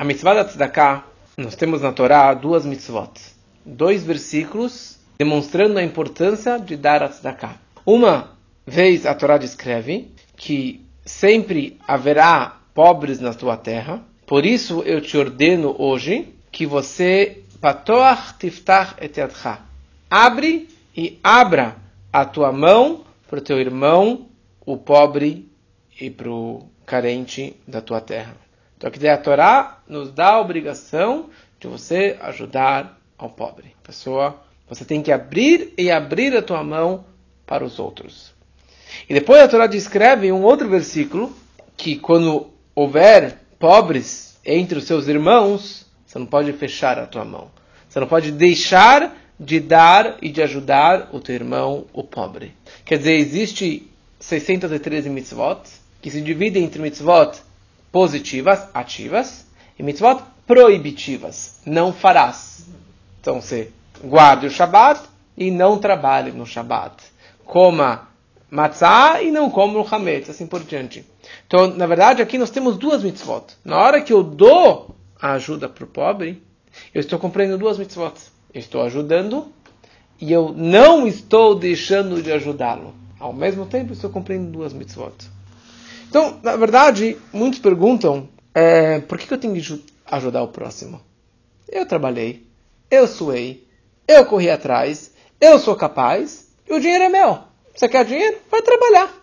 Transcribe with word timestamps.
A 0.00 0.04
mitzvah 0.04 0.32
da 0.32 0.44
tzedakah, 0.44 1.04
nós 1.36 1.56
temos 1.56 1.82
na 1.82 1.90
Torá 1.90 2.32
duas 2.32 2.64
mitzvot. 2.64 3.20
Dois 3.66 4.04
versículos 4.04 4.96
demonstrando 5.18 5.76
a 5.76 5.82
importância 5.82 6.56
de 6.56 6.76
dar 6.76 7.02
a 7.02 7.08
tzedakah. 7.08 7.56
Uma 7.84 8.30
vez 8.64 9.04
a 9.04 9.12
Torá 9.12 9.36
descreve 9.38 10.12
que 10.36 10.86
sempre 11.04 11.80
haverá 11.88 12.60
pobres 12.72 13.18
na 13.18 13.34
tua 13.34 13.56
terra, 13.56 14.00
por 14.24 14.46
isso 14.46 14.82
eu 14.82 15.00
te 15.00 15.18
ordeno 15.18 15.74
hoje 15.76 16.32
que 16.52 16.64
você 16.64 17.42
patoach 17.60 18.38
tiftach 18.38 18.94
et. 19.00 19.18
Abre 20.08 20.68
e 20.96 21.18
abra 21.24 21.74
a 22.12 22.24
tua 22.24 22.52
mão 22.52 23.02
para 23.28 23.40
o 23.40 23.42
teu 23.42 23.58
irmão, 23.58 24.28
o 24.64 24.76
pobre 24.76 25.50
e 26.00 26.08
para 26.08 26.30
o 26.30 26.68
carente 26.86 27.56
da 27.66 27.80
tua 27.80 28.00
terra. 28.00 28.47
Então 28.78 28.88
aqui 28.88 29.08
a 29.08 29.18
Torá 29.18 29.80
nos 29.88 30.12
dá 30.12 30.34
a 30.34 30.40
obrigação 30.40 31.30
de 31.58 31.66
você 31.66 32.16
ajudar 32.20 32.96
ao 33.18 33.28
pobre. 33.28 33.74
Pessoa, 33.82 34.40
você 34.68 34.84
tem 34.84 35.02
que 35.02 35.10
abrir 35.10 35.74
e 35.76 35.90
abrir 35.90 36.36
a 36.36 36.42
tua 36.42 36.62
mão 36.62 37.04
para 37.44 37.64
os 37.64 37.80
outros. 37.80 38.32
E 39.08 39.12
depois 39.12 39.42
a 39.42 39.48
Torá 39.48 39.66
descreve 39.66 40.30
um 40.30 40.44
outro 40.44 40.68
versículo 40.68 41.36
que 41.76 41.96
quando 41.96 42.52
houver 42.72 43.40
pobres 43.58 44.38
entre 44.44 44.78
os 44.78 44.84
seus 44.84 45.08
irmãos, 45.08 45.84
você 46.06 46.16
não 46.20 46.26
pode 46.26 46.52
fechar 46.52 47.00
a 47.00 47.06
tua 47.06 47.24
mão. 47.24 47.50
Você 47.88 47.98
não 47.98 48.06
pode 48.06 48.30
deixar 48.30 49.12
de 49.40 49.58
dar 49.58 50.18
e 50.22 50.28
de 50.28 50.40
ajudar 50.40 51.08
o 51.12 51.18
teu 51.18 51.34
irmão, 51.34 51.86
o 51.92 52.04
pobre. 52.04 52.54
Quer 52.84 52.98
dizer, 52.98 53.14
existe 53.14 53.90
613 54.20 55.10
mitzvot 55.10 55.62
que 56.00 56.12
se 56.12 56.20
dividem 56.20 56.62
entre 56.62 56.80
mitzvot 56.80 57.47
positivas, 57.90 58.68
ativas, 58.74 59.46
e 59.78 59.82
mitzvot 59.82 60.22
proibitivas. 60.46 61.60
Não 61.64 61.92
farás. 61.92 62.66
Então 63.20 63.40
você 63.40 63.70
guarde 64.02 64.46
o 64.46 64.50
Shabat 64.50 65.02
e 65.36 65.50
não 65.50 65.78
trabalhe 65.78 66.32
no 66.32 66.46
Shabat. 66.46 67.02
Coma 67.44 68.08
matzah 68.50 69.22
e 69.22 69.30
não 69.30 69.50
coma 69.50 69.78
o 69.78 69.94
hametz, 69.94 70.30
assim 70.30 70.46
por 70.46 70.62
diante. 70.64 71.04
Então, 71.46 71.68
na 71.68 71.86
verdade, 71.86 72.22
aqui 72.22 72.38
nós 72.38 72.50
temos 72.50 72.76
duas 72.76 73.02
mitzvot. 73.02 73.44
Na 73.64 73.78
hora 73.78 74.00
que 74.00 74.12
eu 74.12 74.22
dou 74.22 74.96
a 75.20 75.32
ajuda 75.32 75.68
para 75.68 75.84
o 75.84 75.88
pobre, 75.88 76.42
eu 76.94 77.00
estou 77.00 77.18
cumprindo 77.18 77.58
duas 77.58 77.78
mitzvot. 77.78 78.14
Eu 78.52 78.60
estou 78.60 78.82
ajudando 78.82 79.52
e 80.20 80.32
eu 80.32 80.52
não 80.56 81.06
estou 81.06 81.54
deixando 81.54 82.22
de 82.22 82.32
ajudá-lo. 82.32 82.94
Ao 83.20 83.32
mesmo 83.32 83.66
tempo, 83.66 83.92
estou 83.92 84.10
cumprindo 84.10 84.50
duas 84.50 84.72
mitzvot. 84.72 85.14
Então, 86.08 86.40
na 86.42 86.56
verdade, 86.56 87.16
muitos 87.32 87.60
perguntam 87.60 88.28
é, 88.54 88.98
por 89.00 89.18
que, 89.18 89.32
eu 89.32 89.38
tenho 89.38 89.54
que 89.54 89.84
ajudar 90.06 90.42
o 90.42 90.48
próximo? 90.48 91.00
Eu 91.68 91.86
trabalhei, 91.86 92.46
eu 92.90 93.06
suei, 93.06 93.66
eu 94.06 94.24
corri 94.24 94.50
atrás, 94.50 95.12
eu 95.40 95.58
sou 95.58 95.76
capaz 95.76 96.48
e 96.68 96.72
o 96.72 96.80
dinheiro 96.80 97.04
é 97.04 97.08
meu. 97.08 97.38
Você 97.74 97.88
quer 97.88 98.04
dinheiro? 98.04 98.38
Vai 98.50 98.62
trabalhar. 98.62 99.14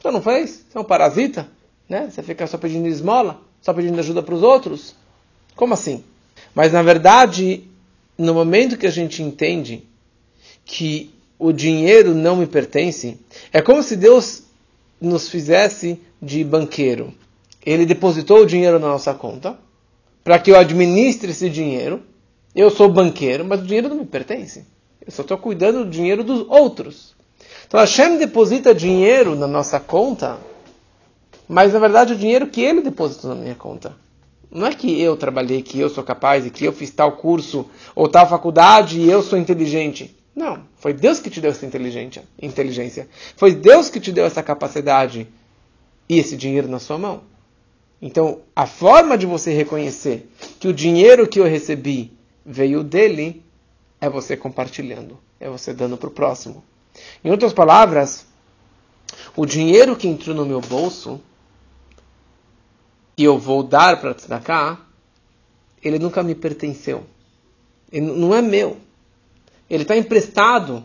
Você 0.00 0.10
não 0.10 0.22
fez? 0.22 0.64
Você 0.68 0.78
é 0.78 0.80
um 0.80 0.84
parasita? 0.84 1.48
Né? 1.88 2.10
Você 2.10 2.22
fica 2.22 2.46
só 2.46 2.56
pedindo 2.56 2.88
esmola? 2.88 3.40
Só 3.60 3.72
pedindo 3.72 3.98
ajuda 4.00 4.22
para 4.22 4.34
os 4.34 4.42
outros? 4.42 4.96
Como 5.54 5.74
assim? 5.74 6.02
Mas 6.54 6.72
na 6.72 6.82
verdade, 6.82 7.64
no 8.16 8.34
momento 8.34 8.76
que 8.76 8.86
a 8.86 8.90
gente 8.90 9.22
entende 9.22 9.86
que 10.64 11.14
o 11.38 11.52
dinheiro 11.52 12.14
não 12.14 12.36
me 12.36 12.46
pertence, 12.46 13.20
é 13.52 13.60
como 13.60 13.82
se 13.82 13.96
Deus 13.96 14.42
nos 15.00 15.28
fizesse 15.28 16.00
de 16.22 16.44
banqueiro. 16.44 17.12
Ele 17.66 17.84
depositou 17.84 18.42
o 18.42 18.46
dinheiro 18.46 18.78
na 18.78 18.86
nossa 18.86 19.12
conta 19.12 19.58
para 20.22 20.38
que 20.38 20.52
eu 20.52 20.56
administre 20.56 21.32
esse 21.32 21.50
dinheiro. 21.50 22.00
Eu 22.54 22.70
sou 22.70 22.88
banqueiro, 22.88 23.44
mas 23.44 23.60
o 23.60 23.64
dinheiro 23.64 23.88
não 23.88 23.96
me 23.96 24.06
pertence. 24.06 24.64
Eu 25.04 25.10
só 25.10 25.22
estou 25.22 25.36
cuidando 25.36 25.84
do 25.84 25.90
dinheiro 25.90 26.22
dos 26.22 26.46
outros. 26.48 27.14
Então 27.66 27.80
Hashem 27.80 28.18
deposita 28.18 28.74
dinheiro 28.74 29.34
na 29.34 29.46
nossa 29.46 29.80
conta, 29.80 30.38
mas 31.48 31.72
na 31.72 31.78
verdade 31.80 32.12
o 32.12 32.16
dinheiro 32.16 32.46
que 32.46 32.60
ele 32.60 32.82
depositou 32.82 33.34
na 33.34 33.40
minha 33.40 33.54
conta. 33.54 33.96
Não 34.50 34.66
é 34.66 34.74
que 34.74 35.00
eu 35.00 35.16
trabalhei, 35.16 35.62
que 35.62 35.80
eu 35.80 35.88
sou 35.88 36.04
capaz, 36.04 36.44
e 36.44 36.50
que 36.50 36.64
eu 36.64 36.72
fiz 36.72 36.90
tal 36.90 37.12
curso 37.12 37.66
ou 37.94 38.06
tal 38.06 38.28
faculdade 38.28 39.00
e 39.00 39.10
eu 39.10 39.22
sou 39.22 39.38
inteligente. 39.38 40.14
Não, 40.36 40.60
foi 40.76 40.92
Deus 40.92 41.18
que 41.18 41.30
te 41.30 41.40
deu 41.40 41.50
essa 41.50 41.64
inteligência. 41.66 43.08
Foi 43.36 43.54
Deus 43.54 43.88
que 43.88 43.98
te 43.98 44.12
deu 44.12 44.26
essa 44.26 44.42
capacidade 44.42 45.26
e 46.08 46.18
esse 46.18 46.36
dinheiro 46.36 46.68
na 46.68 46.78
sua 46.78 46.98
mão. 46.98 47.22
Então, 48.00 48.40
a 48.54 48.66
forma 48.66 49.16
de 49.16 49.26
você 49.26 49.52
reconhecer 49.52 50.28
que 50.58 50.66
o 50.66 50.72
dinheiro 50.72 51.28
que 51.28 51.38
eu 51.38 51.44
recebi 51.44 52.12
veio 52.44 52.82
dele 52.82 53.42
é 54.00 54.10
você 54.10 54.36
compartilhando, 54.36 55.18
é 55.38 55.48
você 55.48 55.72
dando 55.72 55.96
para 55.96 56.08
o 56.08 56.12
próximo. 56.12 56.64
Em 57.24 57.30
outras 57.30 57.52
palavras, 57.52 58.26
o 59.36 59.46
dinheiro 59.46 59.96
que 59.96 60.08
entrou 60.08 60.34
no 60.34 60.44
meu 60.44 60.60
bolso 60.60 61.20
e 63.16 63.24
eu 63.24 63.38
vou 63.38 63.62
dar 63.62 64.00
para 64.00 64.40
cá, 64.40 64.80
ele 65.82 65.98
nunca 65.98 66.22
me 66.22 66.34
pertenceu. 66.34 67.04
Ele 67.90 68.06
não 68.06 68.34
é 68.34 68.40
meu. 68.40 68.78
Ele 69.68 69.82
está 69.82 69.96
emprestado. 69.96 70.84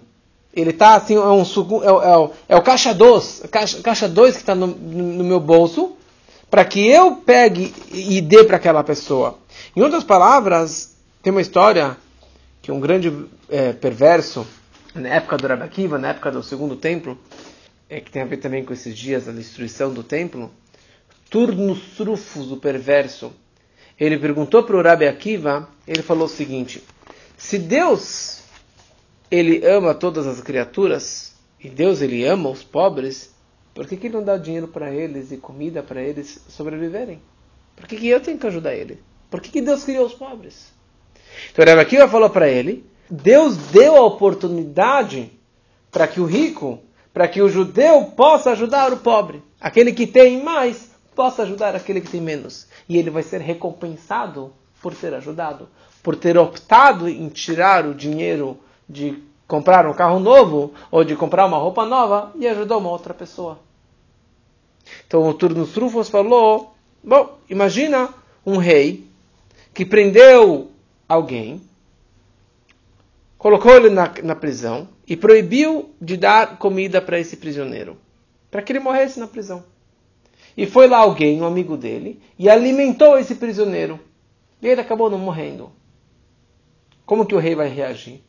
Ele 0.57 0.71
está 0.71 0.95
assim, 0.95 1.15
é, 1.15 1.19
um, 1.19 1.43
é, 1.43 1.45
é, 1.45 2.29
é 2.49 2.55
o 2.55 2.63
caixa 2.63 2.91
2, 2.91 3.43
caixa, 3.51 3.79
caixa 3.83 4.09
que 4.09 4.21
está 4.21 4.55
no, 4.55 4.65
no 4.65 5.23
meu 5.23 5.39
bolso, 5.39 5.95
para 6.49 6.65
que 6.65 6.83
eu 6.87 7.17
pegue 7.17 7.71
e 7.91 8.19
dê 8.21 8.43
para 8.43 8.57
aquela 8.57 8.83
pessoa. 8.83 9.37
Em 9.75 9.83
outras 9.83 10.03
palavras, 10.03 10.95
tem 11.21 11.29
uma 11.29 11.41
história 11.41 11.95
que 12.59 12.71
um 12.71 12.79
grande 12.79 13.13
é, 13.47 13.71
perverso, 13.71 14.47
na 14.95 15.09
época 15.09 15.37
do 15.37 15.45
Rabbi 15.47 15.63
Akiva, 15.63 15.99
na 15.99 16.09
época 16.09 16.31
do 16.31 16.41
segundo 16.41 16.75
templo, 16.75 17.19
é, 17.87 18.01
que 18.01 18.09
tem 18.09 18.23
a 18.23 18.25
ver 18.25 18.37
também 18.37 18.65
com 18.65 18.73
esses 18.73 18.97
dias 18.97 19.25
da 19.25 19.31
destruição 19.31 19.93
do 19.93 20.01
templo, 20.01 20.51
Turnus 21.29 21.95
Trufus, 21.95 22.51
o 22.51 22.57
perverso, 22.57 23.31
ele 23.99 24.17
perguntou 24.17 24.63
para 24.63 24.75
o 24.75 24.81
Rabi 24.81 25.07
Akiva, 25.07 25.69
ele 25.87 26.01
falou 26.01 26.25
o 26.25 26.29
seguinte, 26.29 26.83
se 27.37 27.59
Deus, 27.59 28.41
ele 29.29 29.65
ama 29.65 29.93
todas 29.93 30.25
as 30.25 30.41
criaturas, 30.41 31.35
e 31.59 31.69
Deus, 31.69 32.01
ele 32.01 32.25
ama 32.25 32.49
os 32.49 32.63
pobres, 32.63 33.35
por 33.73 33.87
que, 33.87 33.97
que 33.97 34.07
ele 34.07 34.15
não 34.15 34.23
dá 34.23 34.37
dinheiro 34.37 34.67
para 34.67 34.91
eles 34.91 35.31
e 35.31 35.37
comida 35.37 35.83
para 35.83 36.01
eles 36.01 36.43
sobreviverem? 36.49 37.21
Por 37.75 37.87
que, 37.87 37.95
que 37.95 38.07
eu 38.07 38.19
tenho 38.19 38.37
que 38.37 38.47
ajudar 38.47 38.73
ele? 38.73 39.01
Por 39.29 39.39
que, 39.39 39.51
que 39.51 39.61
Deus 39.61 39.83
criou 39.83 40.05
os 40.05 40.13
pobres? 40.13 40.73
Então 41.51 41.63
Rabi 41.63 41.81
Akiva 41.81 42.07
falou 42.07 42.29
para 42.29 42.49
ele, 42.49 42.85
Deus 43.09 43.55
deu 43.57 43.95
a 43.95 44.05
oportunidade 44.05 45.31
para 45.91 46.07
que 46.07 46.19
o 46.19 46.25
rico, 46.25 46.79
para 47.13 47.27
que 47.27 47.41
o 47.41 47.49
judeu 47.49 48.05
possa 48.15 48.51
ajudar 48.51 48.91
o 48.91 48.97
pobre. 48.97 49.43
Aquele 49.59 49.91
que 49.91 50.07
tem 50.07 50.43
mais, 50.43 50.91
possa 51.15 51.43
ajudar 51.43 51.75
aquele 51.75 52.01
que 52.01 52.09
tem 52.09 52.21
menos. 52.21 52.67
E 52.87 52.97
ele 52.97 53.09
vai 53.09 53.23
ser 53.23 53.41
recompensado 53.41 54.53
por 54.81 54.95
ter 54.95 55.13
ajudado, 55.13 55.69
por 56.01 56.15
ter 56.15 56.37
optado 56.37 57.07
em 57.07 57.29
tirar 57.29 57.85
o 57.85 57.93
dinheiro 57.93 58.59
de 58.87 59.21
comprar 59.47 59.87
um 59.87 59.93
carro 59.93 60.19
novo 60.19 60.73
ou 60.91 61.03
de 61.03 61.15
comprar 61.15 61.45
uma 61.45 61.57
roupa 61.57 61.85
nova 61.85 62.31
e 62.35 62.47
ajudar 62.47 62.77
uma 62.77 62.89
outra 62.89 63.13
pessoa. 63.13 63.59
Então 65.05 65.27
o 65.27 65.33
Turnos 65.33 65.73
Trufos 65.73 66.09
falou: 66.09 66.75
Bom, 67.03 67.37
imagina 67.49 68.13
um 68.45 68.57
rei 68.57 69.07
que 69.73 69.85
prendeu 69.85 70.71
alguém, 71.07 71.61
colocou 73.37 73.71
ele 73.71 73.89
na, 73.89 74.11
na 74.23 74.35
prisão 74.35 74.87
e 75.07 75.15
proibiu 75.15 75.89
de 76.01 76.17
dar 76.17 76.57
comida 76.57 77.01
para 77.01 77.19
esse 77.19 77.37
prisioneiro, 77.37 77.97
para 78.49 78.61
que 78.61 78.71
ele 78.71 78.79
morresse 78.79 79.19
na 79.19 79.27
prisão. 79.27 79.63
E 80.55 80.65
foi 80.65 80.87
lá 80.87 80.97
alguém, 80.97 81.39
um 81.39 81.45
amigo 81.45 81.77
dele, 81.77 82.19
e 82.37 82.49
alimentou 82.49 83.17
esse 83.17 83.35
prisioneiro. 83.35 83.99
E 84.59 84.67
ele 84.67 84.81
acabou 84.81 85.07
não 85.07 85.19
morrendo. 85.19 85.71
Como 87.05 87.25
que 87.27 87.35
o 87.35 87.39
rei 87.39 87.53
vai 87.53 87.69
reagir? 87.69 88.23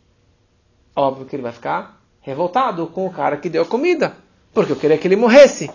Óbvio 0.99 1.27
que 1.27 1.37
ele 1.37 1.45
vai 1.45 1.53
ficar 1.53 2.03
revoltado 2.21 2.89
com 2.89 3.07
o 3.07 3.13
cara 3.13 3.37
que 3.37 3.49
deu 3.49 3.63
a 3.63 3.67
comida, 3.67 4.17
porque 4.53 4.73
eu 4.73 4.77
queria 4.77 4.99
que 4.99 5.07
ele 5.07 5.15
morresse. 5.15 5.71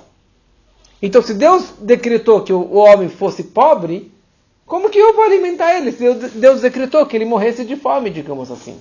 Então, 1.01 1.21
se 1.21 1.33
Deus 1.33 1.75
decretou 1.79 2.41
que 2.41 2.51
o 2.51 2.73
homem 2.73 3.07
fosse 3.07 3.45
pobre, 3.45 4.11
como 4.65 4.89
que 4.89 4.99
eu 4.99 5.13
vou 5.13 5.23
alimentar 5.23 5.77
ele? 5.77 5.93
Se 5.93 6.13
Deus 6.13 6.59
decretou 6.59 7.05
que 7.05 7.15
ele 7.15 7.23
morresse 7.23 7.63
de 7.63 7.77
fome, 7.77 8.09
digamos 8.09 8.51
assim. 8.51 8.77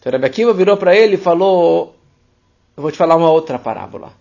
Então, 0.00 0.10
Rebbe 0.10 0.26
Akiva 0.26 0.52
virou 0.52 0.76
para 0.76 0.96
ele 0.96 1.14
e 1.14 1.18
falou: 1.18 1.94
Eu 2.76 2.82
vou 2.82 2.90
te 2.90 2.98
falar 2.98 3.14
uma 3.14 3.30
outra 3.30 3.56
parábola. 3.56 4.12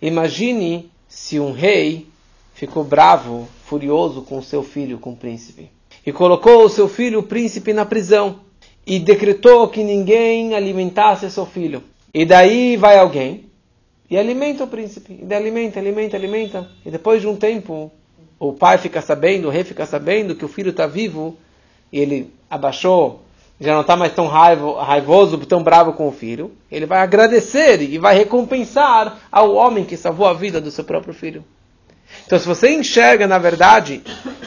Imagine 0.00 0.92
se 1.08 1.40
um 1.40 1.50
rei 1.50 2.06
ficou 2.54 2.84
bravo, 2.84 3.48
furioso 3.64 4.22
com 4.22 4.40
seu 4.40 4.62
filho, 4.62 5.00
com 5.00 5.10
o 5.10 5.16
príncipe. 5.16 5.72
E 6.06 6.12
colocou 6.12 6.64
o 6.64 6.68
seu 6.68 6.88
filho, 6.88 7.18
o 7.18 7.24
príncipe, 7.24 7.72
na 7.72 7.84
prisão. 7.84 8.48
E 8.86 8.98
decretou 8.98 9.68
que 9.68 9.84
ninguém 9.84 10.54
alimentasse 10.54 11.30
seu 11.30 11.46
filho. 11.46 11.82
E 12.12 12.24
daí 12.24 12.76
vai 12.76 12.98
alguém 12.98 13.50
e 14.10 14.18
alimenta 14.18 14.64
o 14.64 14.66
príncipe. 14.66 15.20
E 15.22 15.34
alimenta, 15.34 15.78
alimenta, 15.78 16.16
alimenta. 16.16 16.68
E 16.84 16.90
depois 16.90 17.20
de 17.20 17.28
um 17.28 17.36
tempo, 17.36 17.92
o 18.38 18.52
pai 18.52 18.76
fica 18.76 19.00
sabendo, 19.00 19.46
o 19.46 19.50
rei 19.50 19.62
fica 19.62 19.86
sabendo 19.86 20.34
que 20.34 20.44
o 20.44 20.48
filho 20.48 20.70
está 20.70 20.86
vivo, 20.86 21.38
e 21.92 22.00
ele 22.00 22.34
abaixou, 22.50 23.22
já 23.60 23.74
não 23.74 23.82
está 23.82 23.94
mais 23.94 24.12
tão 24.12 24.26
raivo, 24.26 24.72
raivoso, 24.74 25.38
tão 25.38 25.62
bravo 25.62 25.92
com 25.92 26.08
o 26.08 26.12
filho, 26.12 26.50
ele 26.72 26.86
vai 26.86 27.00
agradecer 27.00 27.80
e 27.82 27.98
vai 27.98 28.16
recompensar 28.16 29.20
ao 29.30 29.54
homem 29.54 29.84
que 29.84 29.96
salvou 29.96 30.26
a 30.26 30.32
vida 30.32 30.60
do 30.60 30.70
seu 30.70 30.82
próprio 30.82 31.14
filho. 31.14 31.44
Então, 32.26 32.38
se 32.38 32.48
você 32.48 32.74
enxerga, 32.74 33.28
na 33.28 33.38
verdade, 33.38 34.02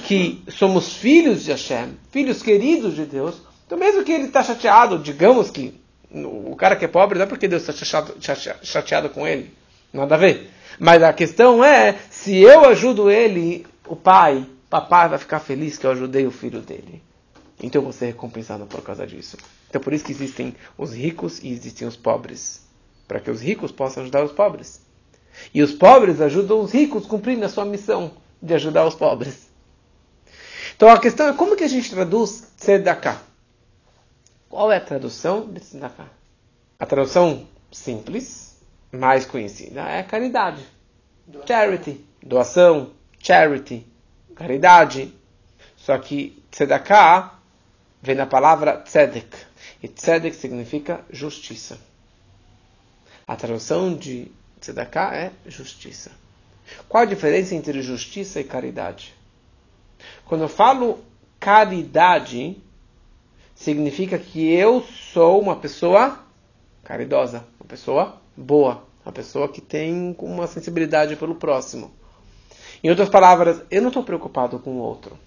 que 0.06 0.44
somos 0.50 0.96
filhos 0.96 1.46
de 1.46 1.52
Hashem, 1.52 1.98
filhos 2.12 2.44
queridos 2.44 2.96
de 2.96 3.06
Deus, 3.06 3.42
então 3.66 3.78
mesmo 3.78 4.04
que 4.04 4.12
ele 4.12 4.26
está 4.26 4.44
chateado, 4.44 5.00
digamos 5.00 5.50
que 5.50 5.80
o 6.14 6.56
cara 6.56 6.76
que 6.76 6.86
é 6.86 6.88
pobre 6.88 7.18
não 7.18 7.26
é 7.26 7.28
porque 7.28 7.48
Deus 7.48 7.68
está 7.68 7.74
chateado, 7.74 8.16
chateado 8.62 9.10
com 9.10 9.28
ele, 9.28 9.54
nada 9.92 10.16
a 10.16 10.18
ver. 10.18 10.50
Mas 10.80 11.02
a 11.02 11.14
questão 11.14 11.64
é, 11.64 11.98
se 12.10 12.38
eu 12.38 12.66
ajudo 12.66 13.10
ele, 13.10 13.66
o 13.88 13.96
pai, 13.96 14.46
papai 14.70 15.10
vai 15.10 15.18
ficar 15.18 15.40
feliz 15.40 15.78
que 15.78 15.86
eu 15.86 15.92
ajudei 15.92 16.26
o 16.26 16.32
filho 16.32 16.62
dele. 16.62 17.02
Então 17.62 17.80
eu 17.80 17.84
vou 17.84 17.94
ser 17.94 18.08
recompensado 18.08 18.66
por 18.66 18.82
causa 18.82 19.06
disso. 19.06 19.38
Então 19.70 19.82
por 19.82 19.94
isso 19.94 20.04
que 20.04 20.12
existem 20.12 20.56
os 20.78 20.94
ricos 20.94 21.40
e 21.44 21.50
existem 21.50 21.88
os 21.88 21.96
pobres. 21.96 22.62
Para 23.08 23.20
que 23.20 23.30
os 23.30 23.42
ricos 23.42 23.72
possam 23.72 24.04
ajudar 24.04 24.24
os 24.24 24.32
pobres. 24.32 24.82
E 25.54 25.62
os 25.62 25.72
pobres 25.72 26.22
ajudam 26.22 26.62
os 26.62 26.72
ricos 26.72 27.06
cumprindo 27.06 27.46
a 27.46 27.50
sua 27.50 27.66
missão 27.66 28.12
de 28.42 28.54
ajudar 28.54 28.86
os 28.86 28.96
pobres. 28.96 29.48
Então 30.76 30.90
a 30.90 31.00
questão 31.00 31.28
é 31.28 31.34
como 31.34 31.56
que 31.56 31.64
a 31.64 31.68
gente 31.68 31.90
traduz 31.90 32.48
tzedakah? 32.58 33.22
Qual 34.54 34.72
é 34.72 34.78
a 34.78 34.80
tradução 34.80 35.52
de 35.52 35.60
tzedakah? 35.60 36.12
A 36.78 36.86
tradução 36.86 37.48
simples, 37.72 38.56
mais 38.92 39.26
conhecida, 39.26 39.82
é 39.82 40.04
caridade. 40.04 40.64
Charity, 41.48 42.06
doação, 42.22 42.92
charity, 43.18 43.84
caridade. 44.36 45.12
Só 45.76 45.98
que 45.98 46.40
tzedakah 46.52 47.34
vem 48.00 48.16
da 48.16 48.28
palavra 48.28 48.78
tzedek. 48.84 49.36
E 49.82 49.88
tzedek 49.88 50.36
significa 50.36 51.04
justiça. 51.10 51.80
A 53.26 53.36
tradução 53.36 53.96
de 53.96 54.32
tzedakah 54.62 55.16
é 55.16 55.32
justiça. 55.48 56.12
Qual 56.88 57.02
a 57.02 57.08
diferença 57.08 57.56
entre 57.56 57.82
justiça 57.82 58.40
e 58.40 58.44
caridade? 58.44 59.16
Quando 60.26 60.42
eu 60.42 60.48
falo 60.48 61.04
caridade, 61.40 62.62
significa 63.56 64.18
que 64.18 64.52
eu 64.52 64.82
sou 65.14 65.42
uma 65.42 65.56
pessoa 65.56 66.20
caridosa, 66.84 67.46
uma 67.60 67.68
pessoa 67.68 68.16
boa, 68.36 68.84
uma 69.06 69.12
pessoa 69.12 69.48
que 69.48 69.62
tem 69.62 70.16
uma 70.20 70.48
sensibilidade 70.48 71.16
pelo 71.16 71.36
próximo. 71.36 71.92
Em 72.84 72.90
outras 72.90 73.10
palavras, 73.10 73.62
eu 73.72 73.82
não 73.82 73.90
estou 73.90 74.04
preocupado 74.04 74.60
com 74.60 74.72
o 74.72 74.80
outro, 74.80 75.18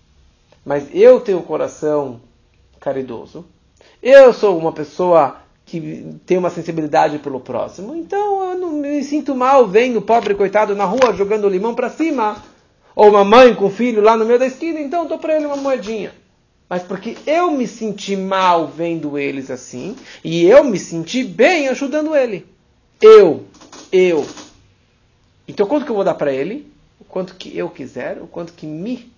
mas 0.64 0.88
eu 0.92 1.20
tenho 1.20 1.38
um 1.38 1.42
coração 1.42 2.20
caridoso. 2.78 3.46
Eu 4.02 4.32
sou 4.32 4.58
uma 4.58 4.72
pessoa 4.72 5.38
que 5.64 6.16
tem 6.24 6.38
uma 6.38 6.50
sensibilidade 6.50 7.18
pelo 7.18 7.40
próximo, 7.40 7.94
então 7.96 8.50
eu 8.50 8.58
não 8.58 8.72
me 8.72 9.02
sinto 9.02 9.34
mal 9.34 9.66
vendo 9.66 9.98
o 9.98 10.02
pobre 10.02 10.34
coitado 10.34 10.76
na 10.76 10.84
rua 10.84 11.12
jogando 11.12 11.48
limão 11.48 11.74
para 11.74 11.90
cima 11.90 12.42
ou 12.94 13.08
uma 13.08 13.24
mãe 13.24 13.54
com 13.54 13.68
filho 13.68 14.00
lá 14.00 14.16
no 14.16 14.24
meio 14.24 14.38
da 14.38 14.46
esquina, 14.46 14.80
então 14.80 15.02
eu 15.02 15.08
dou 15.08 15.18
para 15.18 15.36
ele 15.36 15.46
uma 15.46 15.56
moedinha. 15.56 16.12
Mas 16.68 16.82
porque 16.82 17.16
eu 17.26 17.50
me 17.50 17.66
senti 17.66 18.16
mal 18.16 18.66
vendo 18.66 19.16
eles 19.16 19.50
assim, 19.50 19.96
e 20.24 20.44
eu 20.44 20.64
me 20.64 20.78
senti 20.78 21.22
bem 21.22 21.68
ajudando 21.68 22.14
ele. 22.14 22.46
Eu, 23.00 23.46
eu. 23.92 24.26
Então 25.46 25.66
quanto 25.66 25.84
que 25.84 25.90
eu 25.90 25.94
vou 25.94 26.04
dar 26.04 26.14
para 26.14 26.32
ele? 26.32 26.72
O 27.00 27.04
quanto 27.04 27.36
que 27.36 27.56
eu 27.56 27.70
quiser, 27.70 28.20
o 28.20 28.26
quanto 28.26 28.52
que 28.52 28.66
me 28.66 29.12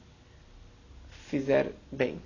fizer 1.29 1.73
bem. 1.91 2.21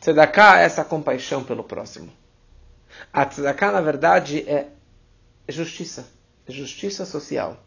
Tzedakah 0.00 0.60
é 0.60 0.64
essa 0.64 0.84
compaixão 0.84 1.42
pelo 1.42 1.64
próximo. 1.64 2.10
A 3.12 3.24
tzedakah, 3.24 3.72
na 3.72 3.80
verdade, 3.80 4.40
é 4.46 4.68
justiça. 5.48 6.06
É 6.46 6.52
justiça 6.52 7.06
social 7.06 7.58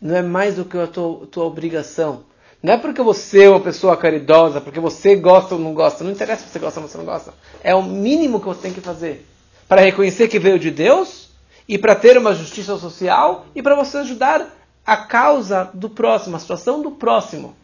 não 0.00 0.16
é 0.16 0.22
mais 0.22 0.56
do 0.56 0.64
que 0.64 0.78
a 0.78 0.86
tua, 0.86 1.26
tua 1.26 1.44
obrigação. 1.44 2.24
Não 2.62 2.74
é 2.74 2.76
porque 2.76 3.00
você 3.00 3.44
é 3.44 3.48
uma 3.48 3.60
pessoa 3.60 3.96
caridosa, 3.96 4.60
porque 4.60 4.78
você 4.78 5.16
gosta 5.16 5.54
ou 5.54 5.60
não 5.60 5.72
gosta. 5.72 6.04
Não 6.04 6.10
interessa 6.10 6.44
se 6.44 6.50
você 6.50 6.58
gosta 6.58 6.80
ou 6.80 6.86
você 6.86 6.98
não 6.98 7.06
gosta. 7.06 7.32
É 7.62 7.74
o 7.74 7.82
mínimo 7.82 8.38
que 8.38 8.46
você 8.46 8.60
tem 8.60 8.72
que 8.72 8.80
fazer. 8.80 9.26
Para 9.66 9.80
reconhecer 9.80 10.28
que 10.28 10.38
veio 10.38 10.58
de 10.58 10.70
Deus, 10.70 11.30
e 11.66 11.78
para 11.78 11.94
ter 11.94 12.18
uma 12.18 12.34
justiça 12.34 12.76
social, 12.76 13.46
e 13.54 13.62
para 13.62 13.74
você 13.74 13.98
ajudar 13.98 14.46
a 14.84 14.96
causa 14.96 15.70
do 15.72 15.88
próximo, 15.88 16.36
a 16.36 16.40
situação 16.40 16.82
do 16.82 16.90
próximo. 16.90 17.54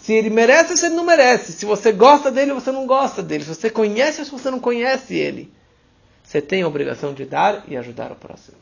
Se 0.00 0.12
ele 0.12 0.30
merece 0.30 0.70
ou 0.70 0.76
se 0.76 0.86
ele 0.86 0.94
não 0.94 1.04
merece. 1.04 1.52
Se 1.52 1.66
você 1.66 1.92
gosta 1.92 2.30
dele 2.30 2.52
ou 2.52 2.60
você 2.60 2.72
não 2.72 2.86
gosta 2.86 3.22
dele. 3.22 3.44
Se 3.44 3.54
você 3.54 3.68
conhece 3.68 4.20
ou 4.20 4.24
se 4.24 4.30
você 4.32 4.50
não 4.50 4.58
conhece 4.58 5.14
ele. 5.14 5.52
Você 6.22 6.40
tem 6.40 6.62
a 6.62 6.68
obrigação 6.68 7.12
de 7.12 7.24
dar 7.24 7.64
e 7.68 7.76
ajudar 7.76 8.10
o 8.10 8.14
próximo. 8.16 8.56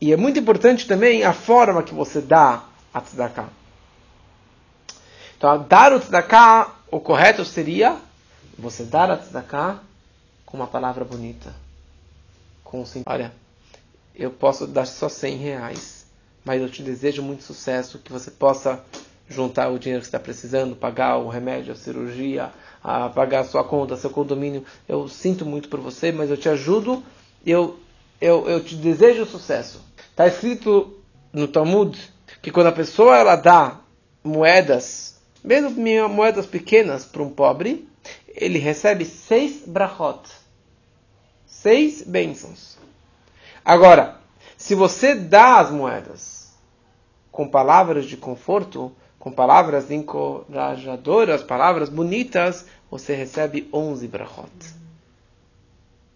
E 0.00 0.12
é 0.12 0.16
muito 0.16 0.38
importante 0.38 0.86
também 0.86 1.24
a 1.24 1.32
forma 1.32 1.82
que 1.82 1.94
você 1.94 2.20
dá 2.20 2.64
a 2.92 3.00
tzedakah. 3.00 3.48
Então, 5.44 5.62
dar 5.68 5.92
o 5.92 6.00
tzedakah, 6.00 6.74
o 6.90 6.98
correto 6.98 7.44
seria 7.44 7.98
você 8.58 8.82
dar 8.82 9.10
a 9.10 9.18
tzedakah 9.18 9.78
com 10.46 10.56
uma 10.56 10.66
palavra 10.66 11.04
bonita. 11.04 11.54
Com 12.64 12.86
sim, 12.86 13.02
olha, 13.04 13.30
eu 14.14 14.30
posso 14.30 14.66
dar 14.66 14.86
só 14.86 15.06
100 15.06 15.36
reais, 15.36 16.06
mas 16.42 16.62
eu 16.62 16.70
te 16.70 16.82
desejo 16.82 17.22
muito 17.22 17.44
sucesso, 17.44 17.98
que 17.98 18.10
você 18.10 18.30
possa 18.30 18.82
juntar 19.28 19.68
o 19.68 19.78
dinheiro 19.78 20.00
que 20.00 20.06
está 20.06 20.18
precisando, 20.18 20.74
pagar 20.74 21.18
o 21.18 21.28
remédio, 21.28 21.74
a 21.74 21.76
cirurgia, 21.76 22.50
a 22.82 23.10
pagar 23.10 23.40
a 23.40 23.44
sua 23.44 23.62
conta, 23.62 23.98
seu 23.98 24.08
condomínio. 24.08 24.64
Eu 24.88 25.08
sinto 25.10 25.44
muito 25.44 25.68
por 25.68 25.78
você, 25.78 26.10
mas 26.10 26.30
eu 26.30 26.38
te 26.38 26.48
ajudo, 26.48 27.02
eu, 27.44 27.78
eu, 28.18 28.48
eu 28.48 28.64
te 28.64 28.76
desejo 28.76 29.26
sucesso. 29.26 29.78
Está 30.10 30.26
escrito 30.26 30.98
no 31.30 31.46
Talmud 31.46 32.00
que 32.40 32.50
quando 32.50 32.68
a 32.68 32.72
pessoa 32.72 33.18
ela 33.18 33.36
dá 33.36 33.80
moedas, 34.24 35.13
mesmo 35.44 35.70
moedas 36.08 36.46
pequenas 36.46 37.04
para 37.04 37.22
um 37.22 37.28
pobre, 37.28 37.86
ele 38.28 38.58
recebe 38.58 39.04
seis 39.04 39.62
brachot, 39.66 40.22
seis 41.44 42.02
bênçãos. 42.02 42.78
Agora, 43.62 44.18
se 44.56 44.74
você 44.74 45.14
dá 45.14 45.60
as 45.60 45.70
moedas 45.70 46.54
com 47.30 47.46
palavras 47.46 48.06
de 48.06 48.16
conforto, 48.16 48.90
com 49.18 49.30
palavras 49.30 49.90
encorajadoras, 49.90 51.42
palavras 51.42 51.90
bonitas, 51.90 52.66
você 52.90 53.14
recebe 53.14 53.68
11 53.72 54.08
brachot. 54.08 54.50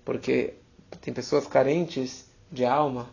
Porque 0.04 0.54
tem 1.02 1.12
pessoas 1.12 1.46
carentes 1.46 2.26
de 2.50 2.64
alma 2.64 3.10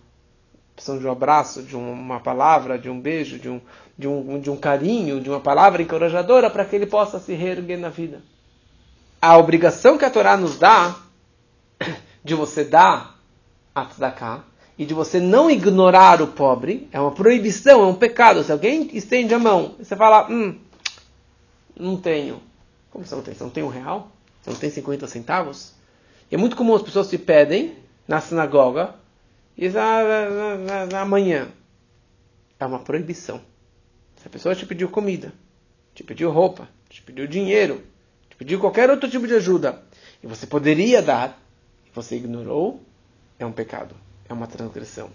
precisam 0.75 0.99
de 0.99 1.07
um 1.07 1.11
abraço, 1.11 1.63
de 1.63 1.75
uma 1.75 2.19
palavra, 2.19 2.77
de 2.77 2.89
um 2.89 2.99
beijo, 2.99 3.39
de 3.39 3.49
um, 3.49 3.61
de 3.97 4.07
um, 4.07 4.39
de 4.39 4.49
um 4.49 4.57
carinho, 4.57 5.21
de 5.21 5.29
uma 5.29 5.39
palavra 5.39 5.81
encorajadora 5.81 6.49
para 6.49 6.65
que 6.65 6.75
ele 6.75 6.85
possa 6.85 7.19
se 7.19 7.33
reerguer 7.33 7.79
na 7.79 7.89
vida. 7.89 8.21
A 9.21 9.37
obrigação 9.37 9.97
que 9.97 10.05
a 10.05 10.09
Torá 10.09 10.35
nos 10.35 10.59
dá 10.59 10.95
de 12.23 12.35
você 12.35 12.63
dar 12.65 13.17
a 13.73 13.85
tzedakah 13.85 14.43
e 14.77 14.85
de 14.85 14.93
você 14.93 15.19
não 15.19 15.49
ignorar 15.49 16.21
o 16.21 16.27
pobre 16.27 16.89
é 16.91 16.99
uma 16.99 17.11
proibição, 17.11 17.81
é 17.81 17.85
um 17.85 17.95
pecado. 17.95 18.43
Se 18.43 18.51
alguém 18.51 18.89
estende 18.93 19.33
a 19.33 19.39
mão 19.39 19.75
e 19.79 19.85
você 19.85 19.95
fala, 19.95 20.29
hum, 20.29 20.59
não 21.77 21.95
tenho. 21.95 22.41
Como 22.91 23.05
você 23.05 23.15
não 23.15 23.23
tem? 23.23 23.33
Você 23.33 23.43
não 23.43 23.49
tem 23.49 23.63
um 23.63 23.69
real? 23.69 24.11
Você 24.41 24.49
não 24.49 24.57
tem 24.57 24.69
50 24.69 25.07
centavos? 25.07 25.71
E 26.29 26.35
é 26.35 26.37
muito 26.37 26.55
comum 26.55 26.75
as 26.75 26.81
pessoas 26.81 27.07
se 27.07 27.17
pedem 27.17 27.75
na 28.07 28.19
sinagoga 28.19 28.95
isso 29.57 29.77
amanhã. 30.99 31.49
É 32.59 32.65
uma 32.65 32.79
proibição. 32.79 33.41
Se 34.17 34.27
a 34.27 34.29
pessoa 34.29 34.55
te 34.55 34.65
pediu 34.65 34.89
comida, 34.89 35.33
te 35.93 36.03
pediu 36.03 36.31
roupa, 36.31 36.67
te 36.89 37.01
pediu 37.01 37.27
dinheiro, 37.27 37.83
te 38.29 38.35
pediu 38.35 38.59
qualquer 38.59 38.89
outro 38.89 39.09
tipo 39.09 39.27
de 39.27 39.35
ajuda, 39.35 39.81
e 40.23 40.27
você 40.27 40.47
poderia 40.47 41.01
dar, 41.01 41.39
e 41.85 41.89
você 41.93 42.15
ignorou, 42.15 42.81
é 43.37 43.45
um 43.45 43.51
pecado, 43.51 43.95
é 44.27 44.33
uma 44.33 44.47
transgressão. 44.47 45.09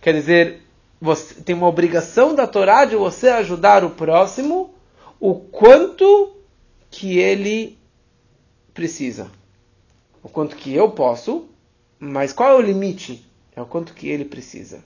Quer 0.00 0.14
dizer, 0.14 0.62
você 1.00 1.34
tem 1.42 1.54
uma 1.54 1.66
obrigação 1.66 2.34
da 2.34 2.46
Torá 2.46 2.84
de 2.84 2.96
você 2.96 3.28
ajudar 3.28 3.84
o 3.84 3.90
próximo 3.90 4.74
o 5.18 5.34
quanto 5.34 6.36
que 6.90 7.18
ele 7.18 7.78
precisa. 8.72 9.30
O 10.22 10.28
quanto 10.28 10.56
que 10.56 10.74
eu 10.74 10.90
posso, 10.90 11.48
mas 11.98 12.32
qual 12.32 12.50
é 12.50 12.54
o 12.54 12.60
limite 12.60 13.25
é 13.56 13.62
o 13.62 13.66
quanto 13.66 13.94
que 13.94 14.08
ele 14.08 14.26
precisa. 14.26 14.84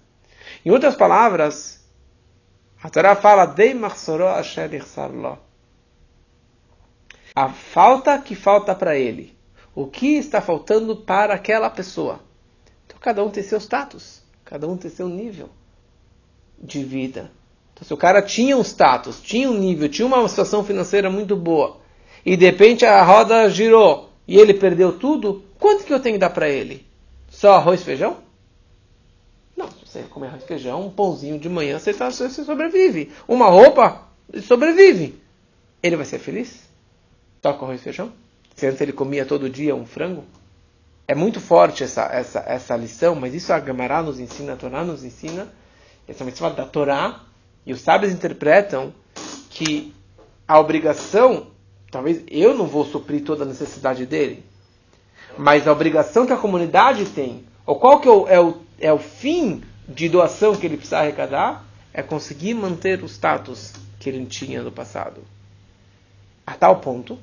Em 0.65 0.71
outras 0.71 0.95
palavras, 0.95 1.85
a 2.81 2.89
Torá 2.89 3.17
fala 3.17 3.45
A 7.35 7.49
falta 7.49 8.19
que 8.19 8.35
falta 8.35 8.75
para 8.75 8.97
ele. 8.97 9.37
O 9.75 9.87
que 9.87 10.17
está 10.17 10.41
faltando 10.41 10.97
para 10.97 11.35
aquela 11.35 11.69
pessoa. 11.69 12.21
Então 12.87 12.97
cada 13.01 13.25
um 13.25 13.31
tem 13.31 13.43
seu 13.43 13.59
status, 13.59 14.23
cada 14.45 14.69
um 14.69 14.77
tem 14.77 14.91
seu 14.91 15.09
nível 15.09 15.49
de 16.59 16.85
vida. 16.85 17.31
Então, 17.73 17.87
se 17.87 17.95
o 17.95 17.97
cara 17.97 18.21
tinha 18.21 18.57
um 18.57 18.63
status, 18.63 19.21
tinha 19.21 19.51
um 19.51 19.59
nível, 19.59 19.89
tinha 19.89 20.07
uma 20.07 20.29
situação 20.29 20.63
financeira 20.63 21.11
muito 21.11 21.35
boa, 21.35 21.81
e 22.27 22.37
de 22.37 22.45
repente 22.45 22.85
a 22.85 23.03
roda 23.03 23.49
girou 23.49 24.11
e 24.29 24.39
ele 24.39 24.53
perdeu 24.53 24.99
tudo, 24.99 25.43
quanto 25.59 25.85
que 25.85 25.93
eu 25.93 26.01
tenho 26.01 26.17
que 26.17 26.21
dar 26.21 26.31
para 26.31 26.49
ele? 26.49 26.87
Só 27.31 27.55
arroz 27.55 27.81
e 27.81 27.85
feijão? 27.85 28.19
Você 29.91 30.03
comer 30.03 30.29
arroz 30.29 30.45
e 30.45 30.47
feijão, 30.47 30.87
um 30.87 30.91
pãozinho 30.91 31.37
de 31.37 31.49
manhã, 31.49 31.77
você, 31.77 31.93
tá, 31.93 32.13
você 32.13 32.31
sobrevive. 32.31 33.11
Uma 33.27 33.47
roupa, 33.47 34.03
sobrevive. 34.41 35.21
Ele 35.83 35.97
vai 35.97 36.07
ser 36.07 36.21
feliz? 36.21 36.63
Só 37.43 37.55
com 37.55 37.65
arroz 37.65 37.81
e 37.81 37.85
feijão? 37.85 38.13
Se 38.55 38.69
antes 38.69 38.81
ele 38.81 38.93
comia 38.93 39.27
todo 39.27 39.51
dia 39.51 39.75
um 39.75 39.85
frango? 39.85 40.23
É 41.09 41.15
muito 41.15 41.41
forte 41.41 41.83
essa, 41.83 42.03
essa, 42.05 42.39
essa 42.47 42.77
lição, 42.77 43.17
mas 43.17 43.35
isso 43.35 43.53
a 43.53 43.59
Gamará 43.59 44.01
nos 44.01 44.21
ensina, 44.21 44.53
a 44.53 44.57
Torá 44.57 44.85
nos 44.85 45.03
ensina, 45.03 45.49
essa 46.07 46.25
mitzvah 46.25 46.51
da 46.51 46.65
Torá, 46.65 47.23
e 47.67 47.73
os 47.73 47.81
sábios 47.81 48.13
interpretam 48.13 48.95
que 49.51 49.93
a 50.47 50.61
obrigação, 50.61 51.49
talvez 51.91 52.23
eu 52.29 52.55
não 52.55 52.69
vou 52.69 52.85
suprir 52.85 53.25
toda 53.25 53.43
a 53.43 53.47
necessidade 53.47 54.07
dele, 54.07 54.45
mas 55.37 55.67
a 55.67 55.73
obrigação 55.73 56.27
que 56.27 56.33
a 56.33 56.37
comunidade 56.37 57.07
tem, 57.07 57.45
ou 57.67 57.75
qual 57.75 57.99
que 57.99 58.07
é 58.07 58.13
o, 58.13 58.29
é 58.29 58.41
o, 58.41 58.57
é 58.79 58.93
o 58.93 58.99
fim 58.99 59.65
de 59.91 60.09
doação 60.09 60.55
que 60.55 60.67
ele 60.67 60.77
precisa 60.77 60.99
arrecadar, 60.99 61.65
é 61.93 62.03
conseguir 62.03 62.55
manter 62.55 63.03
o 63.03 63.07
status 63.07 63.73
que 63.99 64.09
ele 64.09 64.25
tinha 64.27 64.63
no 64.63 64.71
passado. 64.71 65.23
A 66.47 66.55
tal 66.55 66.81
ponto 66.81 67.19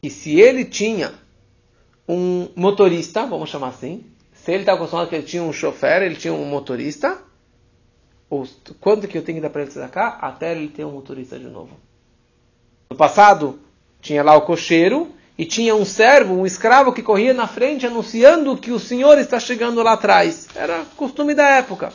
que 0.00 0.08
se 0.08 0.40
ele 0.40 0.64
tinha 0.64 1.12
um 2.08 2.48
motorista, 2.56 3.26
vamos 3.26 3.50
chamar 3.50 3.68
assim, 3.68 4.04
se 4.32 4.52
ele 4.52 4.62
está 4.62 4.74
acostumado 4.74 5.08
que 5.08 5.16
ele 5.16 5.26
tinha 5.26 5.42
um 5.42 5.52
chofer, 5.52 6.02
ele 6.02 6.14
tinha 6.14 6.32
um 6.32 6.44
motorista, 6.44 7.18
quanto 8.80 9.08
que 9.08 9.18
eu 9.18 9.22
tenho 9.22 9.38
que 9.38 9.42
dar 9.42 9.50
para 9.50 9.62
ele 9.62 9.88
cá? 9.88 10.18
Até 10.20 10.52
ele 10.52 10.68
ter 10.68 10.84
um 10.84 10.92
motorista 10.92 11.38
de 11.38 11.46
novo. 11.46 11.76
No 12.88 12.96
passado, 12.96 13.58
tinha 14.00 14.22
lá 14.22 14.36
o 14.36 14.42
cocheiro 14.42 15.12
e 15.38 15.46
tinha 15.46 15.76
um 15.76 15.84
servo, 15.84 16.34
um 16.34 16.44
escravo 16.44 16.92
que 16.92 17.00
corria 17.00 17.32
na 17.32 17.46
frente 17.46 17.86
anunciando 17.86 18.56
que 18.56 18.72
o 18.72 18.78
senhor 18.80 19.18
está 19.18 19.38
chegando 19.38 19.80
lá 19.84 19.92
atrás. 19.92 20.48
Era 20.52 20.84
costume 20.96 21.32
da 21.32 21.48
época. 21.50 21.92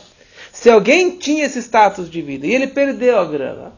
Se 0.50 0.70
alguém 0.70 1.18
tinha 1.18 1.44
esse 1.44 1.58
status 1.58 2.10
de 2.10 2.22
vida 2.22 2.46
e 2.46 2.54
ele 2.54 2.66
perdeu 2.66 3.18
a 3.18 3.24
grana, 3.26 3.72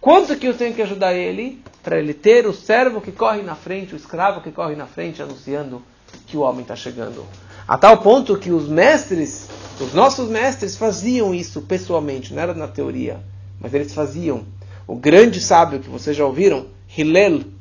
quanto 0.00 0.36
que 0.36 0.46
eu 0.46 0.54
tenho 0.54 0.72
que 0.72 0.82
ajudar 0.82 1.14
ele 1.14 1.60
para 1.82 1.98
ele 1.98 2.14
ter 2.14 2.46
o 2.46 2.52
servo 2.52 3.00
que 3.00 3.10
corre 3.10 3.42
na 3.42 3.56
frente, 3.56 3.92
o 3.92 3.96
escravo 3.96 4.40
que 4.40 4.52
corre 4.52 4.76
na 4.76 4.86
frente 4.86 5.20
anunciando 5.20 5.82
que 6.28 6.36
o 6.36 6.40
homem 6.40 6.62
está 6.62 6.76
chegando? 6.76 7.26
A 7.66 7.76
tal 7.76 7.98
ponto 7.98 8.38
que 8.38 8.52
os 8.52 8.68
mestres, 8.68 9.48
os 9.80 9.92
nossos 9.92 10.28
mestres 10.28 10.76
faziam 10.76 11.34
isso 11.34 11.62
pessoalmente, 11.62 12.32
não 12.32 12.40
era 12.40 12.54
na 12.54 12.68
teoria, 12.68 13.18
mas 13.58 13.74
eles 13.74 13.92
faziam. 13.92 14.44
O 14.86 14.94
grande 14.94 15.40
sábio 15.40 15.80
que 15.80 15.88
vocês 15.88 16.16
já 16.16 16.24
ouviram, 16.24 16.66
Hillel, 16.96 17.55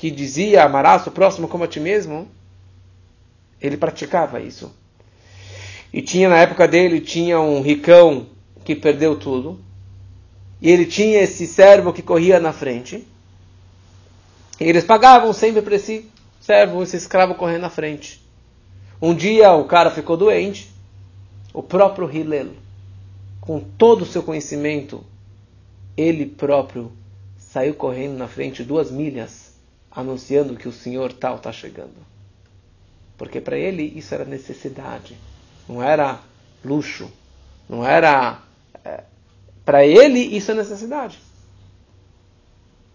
que 0.00 0.10
dizia 0.10 0.64
amarás 0.64 1.06
o 1.06 1.10
próximo 1.10 1.46
como 1.46 1.64
a 1.64 1.68
ti 1.68 1.78
mesmo, 1.78 2.26
ele 3.60 3.76
praticava 3.76 4.40
isso. 4.40 4.74
E 5.92 6.00
tinha 6.00 6.26
na 6.26 6.38
época 6.38 6.66
dele, 6.66 7.02
tinha 7.02 7.38
um 7.38 7.60
ricão 7.60 8.26
que 8.64 8.74
perdeu 8.74 9.14
tudo, 9.14 9.60
e 10.58 10.70
ele 10.70 10.86
tinha 10.86 11.20
esse 11.20 11.46
servo 11.46 11.92
que 11.92 12.00
corria 12.00 12.40
na 12.40 12.50
frente, 12.50 13.06
e 14.58 14.64
eles 14.64 14.84
pagavam 14.84 15.34
sempre 15.34 15.60
para 15.60 15.76
esse 15.76 16.10
servo, 16.40 16.82
esse 16.82 16.96
escravo 16.96 17.34
correndo 17.34 17.60
na 17.60 17.70
frente. 17.70 18.26
Um 19.02 19.14
dia 19.14 19.52
o 19.52 19.66
cara 19.66 19.90
ficou 19.90 20.16
doente, 20.16 20.72
o 21.52 21.62
próprio 21.62 22.10
Hillel, 22.10 22.52
com 23.38 23.60
todo 23.60 24.00
o 24.00 24.06
seu 24.06 24.22
conhecimento, 24.22 25.04
ele 25.94 26.24
próprio 26.24 26.90
saiu 27.36 27.74
correndo 27.74 28.16
na 28.16 28.28
frente 28.28 28.64
duas 28.64 28.90
milhas, 28.90 29.39
anunciando 29.90 30.56
que 30.56 30.68
o 30.68 30.72
senhor 30.72 31.12
tal 31.12 31.36
está 31.36 31.52
chegando. 31.52 31.96
Porque 33.18 33.40
para 33.40 33.58
ele 33.58 33.82
isso 33.82 34.14
era 34.14 34.24
necessidade, 34.24 35.16
não 35.68 35.82
era 35.82 36.20
luxo, 36.64 37.10
não 37.68 37.84
era. 37.84 38.40
É, 38.84 39.04
para 39.64 39.84
ele 39.84 40.20
isso 40.20 40.50
é 40.50 40.54
necessidade. 40.54 41.18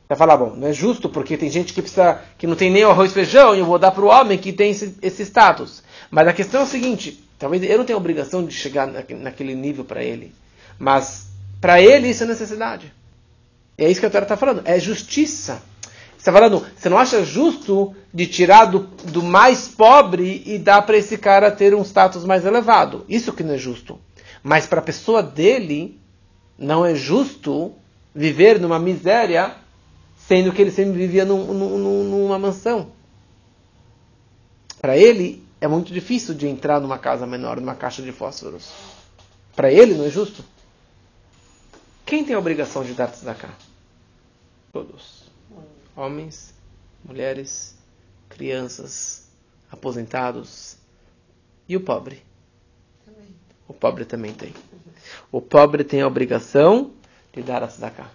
Vai 0.08 0.18
falar, 0.18 0.38
bom, 0.38 0.56
não 0.56 0.68
é 0.68 0.74
justo 0.74 1.10
porque 1.10 1.36
tem 1.36 1.50
gente 1.50 1.74
que 1.74 1.82
precisa, 1.82 2.22
que 2.38 2.46
não 2.46 2.56
tem 2.56 2.70
nem 2.70 2.84
arroz 2.84 3.10
e 3.10 3.14
feijão 3.14 3.56
e 3.56 3.60
eu 3.60 3.66
vou 3.66 3.80
dar 3.80 3.92
para 3.92 4.06
o 4.06 4.08
homem 4.08 4.38
que 4.38 4.54
tem 4.54 4.72
esse, 4.72 4.96
esse 5.02 5.24
status. 5.24 5.82
Mas 6.12 6.28
a 6.28 6.34
questão 6.34 6.62
é 6.62 6.64
o 6.64 6.68
seguinte: 6.68 7.24
talvez 7.40 7.64
eu 7.64 7.78
não 7.78 7.86
tenha 7.86 7.98
obrigação 7.98 8.46
de 8.46 8.54
chegar 8.54 8.88
naquele 8.88 9.56
nível 9.56 9.84
para 9.84 10.04
ele, 10.04 10.34
mas 10.78 11.28
para 11.60 11.82
ele 11.82 12.10
isso 12.10 12.24
é 12.24 12.28
necessidade. 12.28 12.94
E 13.78 13.84
é 13.84 13.90
isso 13.90 14.00
que 14.00 14.06
a 14.06 14.10
Torá 14.10 14.24
está 14.24 14.38
falando: 14.38 14.62
é 14.66 14.80
justiça. 14.80 15.62
Está 16.26 16.34
falando, 16.34 16.66
você 16.76 16.90
não 16.90 16.98
acha 16.98 17.24
justo 17.24 17.96
de 18.12 18.26
tirar 18.26 18.66
do, 18.66 18.80
do 18.80 19.22
mais 19.22 19.68
pobre 19.68 20.42
e 20.44 20.58
dar 20.58 20.82
para 20.82 20.98
esse 20.98 21.20
cara 21.20 21.52
ter 21.52 21.76
um 21.76 21.84
status 21.84 22.26
mais 22.26 22.44
elevado? 22.44 23.06
Isso 23.08 23.32
que 23.32 23.44
não 23.44 23.54
é 23.54 23.60
justo. 23.60 24.00
Mas 24.42 24.66
para 24.66 24.80
a 24.80 24.84
pessoa 24.84 25.22
dele, 25.22 26.02
não 26.58 26.84
é 26.84 26.96
justo 26.96 27.74
viver 28.12 28.60
numa 28.60 28.80
miséria, 28.80 29.56
sendo 30.18 30.52
que 30.52 30.64
ele 30.64 30.72
sempre 30.72 30.94
vivia 30.98 31.26
num, 31.26 31.54
num, 31.54 32.04
numa 32.06 32.40
mansão. 32.40 32.88
Para 34.82 34.98
ele, 34.98 35.44
é 35.62 35.68
muito 35.68 35.94
difícil 35.94 36.34
de 36.34 36.48
entrar 36.48 36.80
numa 36.80 36.98
casa 36.98 37.28
menor, 37.28 37.62
numa 37.62 37.76
caixa 37.76 38.02
de 38.02 38.12
fósforos. 38.12 38.72
Para 39.56 39.72
ele 39.72 39.94
não 39.94 40.06
é 40.06 40.10
justo. 40.10 40.44
Quem 42.04 42.26
tem 42.26 42.36
a 42.36 42.40
obrigação 42.40 42.84
de 42.84 42.94
dar 42.94 43.10
tzedakah? 43.10 43.54
Todos. 44.74 45.25
Homens, 45.96 46.54
mulheres, 47.04 47.76
crianças, 48.28 49.28
aposentados 49.72 50.78
e 51.68 51.78
o 51.78 51.82
pobre. 51.82 52.24
O 53.68 53.74
pobre 53.74 54.06
também 54.06 54.34
tem. 54.34 54.54
O 55.32 55.42
pobre 55.42 55.84
tem 55.84 56.02
a 56.02 56.08
obrigação 56.08 56.92
de 57.34 57.42
dar 57.42 57.64
a 57.64 57.68
tzedakah. 57.68 58.10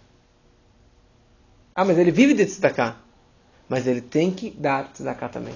Ah, 1.75 1.84
mas 1.84 1.99
ele 1.99 2.10
vive 2.10 2.34
de 2.34 2.44
tzedakah. 2.44 2.96
Mas 3.68 3.87
ele 3.87 4.00
tem 4.00 4.30
que 4.30 4.50
dar 4.50 4.92
tzedakah 4.92 5.28
também. 5.28 5.54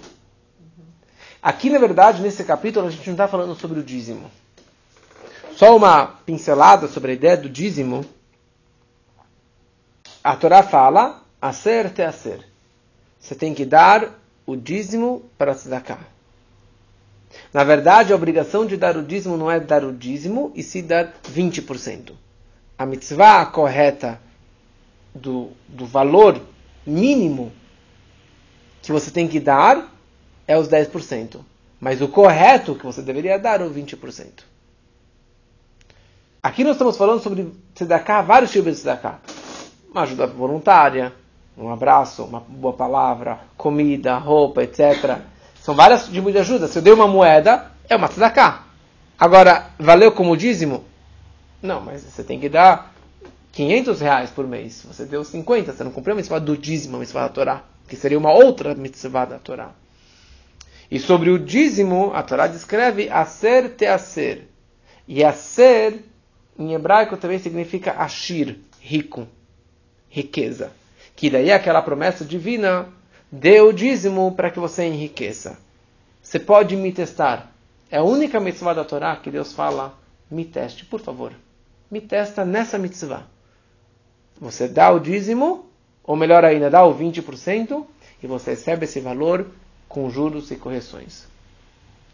Aqui, 1.43 1.69
na 1.69 1.79
verdade, 1.79 2.23
nesse 2.23 2.43
capítulo, 2.45 2.87
a 2.87 2.91
gente 2.91 3.07
não 3.07 3.15
está 3.15 3.29
falando 3.29 3.55
sobre 3.55 3.79
o 3.79 3.83
dízimo. 3.83 4.31
Só 5.57 5.77
uma 5.77 6.07
pincelada 6.07 6.89
sobre 6.89 7.13
a 7.13 7.15
ideia 7.15 7.37
do 7.37 7.49
dízimo. 7.49 8.05
A 10.23 10.35
Torá 10.37 10.63
fala, 10.63 11.24
acer 11.45 11.91
te 11.91 12.01
acer. 12.01 12.43
Você 13.21 13.35
tem 13.35 13.53
que 13.53 13.67
dar 13.67 14.19
o 14.47 14.57
dízimo 14.57 15.23
para 15.37 15.55
tzedakah. 15.55 16.01
Na 17.53 17.63
verdade, 17.63 18.13
a 18.13 18.17
obrigação 18.17 18.65
de 18.65 18.79
dar 18.79 18.97
o 18.97 19.03
dízimo 19.03 19.37
não 19.37 19.51
é 19.51 19.61
dar 19.61 19.85
o 19.85 19.93
dízimo, 19.93 20.53
e 20.55 20.63
sim 20.63 20.87
dar 20.87 21.13
20%. 21.23 22.13
A 22.79 22.87
mitzvah 22.87 23.45
correta 23.47 24.19
do, 25.15 25.51
do 25.69 25.85
valor 25.85 26.41
mínimo 26.87 27.53
que 28.81 28.91
você 28.91 29.11
tem 29.11 29.29
que 29.29 29.39
dar 29.39 29.93
é 30.49 30.57
os 30.57 30.67
10%. 30.67 31.41
Mas 31.79 32.01
o 32.01 32.09
correto 32.09 32.75
que 32.75 32.87
você 32.87 33.03
deveria 33.03 33.39
dar 33.39 33.61
é 33.61 33.65
o 33.65 33.71
20%. 33.71 34.45
Aqui 36.43 36.65
nós 36.65 36.73
estamos 36.73 36.97
falando 36.97 37.23
sobre 37.23 37.53
tzedakah, 37.75 38.23
vários 38.23 38.51
tipos 38.51 38.73
de 38.73 38.79
tzedakah. 38.79 39.21
Uma 39.91 40.03
ajuda 40.03 40.27
voluntária, 40.27 41.13
um 41.57 41.71
abraço, 41.71 42.25
uma 42.25 42.41
boa 42.41 42.75
palavra, 42.75 43.39
comida, 43.57 44.17
roupa, 44.19 44.63
etc. 44.63 45.19
São 45.61 45.75
vários 45.75 46.09
tipos 46.09 46.33
de 46.33 46.39
ajuda. 46.39 46.67
Se 46.67 46.79
eu 46.79 46.83
dei 46.83 46.93
uma 46.93 47.07
moeda, 47.07 47.71
é 47.89 47.95
uma 47.95 48.09
tzedakah. 48.09 48.65
Agora, 49.19 49.71
valeu 49.79 50.13
como 50.13 50.37
dízimo? 50.37 50.85
Não, 51.63 51.81
mas 51.81 52.03
você 52.03 52.25
tem 52.25 52.41
que 52.41 52.49
dar 52.49 52.93
500 53.53 54.01
reais 54.01 54.31
por 54.31 54.47
mês. 54.47 54.85
Você 54.87 55.07
deu 55.07 55.25
50, 55.25 55.73
você 55.73 55.85
não 55.85 55.93
cumpriu 55.93 56.15
a 56.15 56.17
mitzvah 56.17 56.41
do 56.41 56.59
dízimo, 56.59 56.97
a 56.97 57.01
mitzvah 57.01 57.23
da 57.23 57.29
Torá, 57.29 57.63
que 57.89 57.97
seria 57.97 58.19
uma 58.19 58.33
outra 58.33 58.75
mitzvah 58.75 59.25
da 59.25 59.39
Torá. 59.39 59.71
E 60.91 60.99
sobre 60.99 61.31
o 61.31 61.39
dízimo, 61.39 62.13
a 62.15 62.23
Torá 62.23 62.47
descreve 62.47 63.09
aser 63.09 63.77
te 63.77 63.87
aser. 63.87 64.49
E 65.07 65.25
aser, 65.25 66.05
em 66.59 66.75
hebraico, 66.75 67.17
também 67.17 67.39
significa 67.39 67.93
ashir, 67.93 68.59
rico, 68.81 69.27
riqueza. 70.09 70.73
Que 71.17 71.31
daí 71.31 71.51
é 71.51 71.55
aquela 71.55 71.83
promessa 71.83 72.25
divina, 72.25 72.89
dê 73.31 73.61
o 73.61 73.73
dízimo 73.73 74.33
para 74.35 74.51
que 74.51 74.59
você 74.59 74.85
enriqueça. 74.85 75.59
Você 76.23 76.41
pode 76.41 76.77
me 76.77 76.93
testar. 76.93 77.53
É 77.91 77.99
a 77.99 78.03
única 78.03 78.41
mitzvah 78.41 78.75
da 78.75 78.85
Torá 78.85 79.17
que 79.17 79.31
Deus 79.31 79.53
fala, 79.53 79.97
me 80.31 80.45
teste, 80.45 80.85
por 80.85 81.01
favor. 81.01 81.33
Me 81.91 82.01
testa 82.01 82.45
nessa 82.45 82.79
mitzvah. 82.79 83.27
Você 84.41 84.67
dá 84.67 84.91
o 84.91 84.99
dízimo, 84.99 85.67
ou 86.03 86.17
melhor 86.17 86.45
ainda, 86.45 86.69
dá 86.71 86.85
o 86.85 86.97
20%, 86.97 87.87
e 88.23 88.27
você 88.27 88.51
recebe 88.51 88.85
esse 88.85 89.01
valor 89.01 89.47
com 89.89 90.11
juros 90.11 90.51
e 90.51 90.57
correções. 90.57 91.27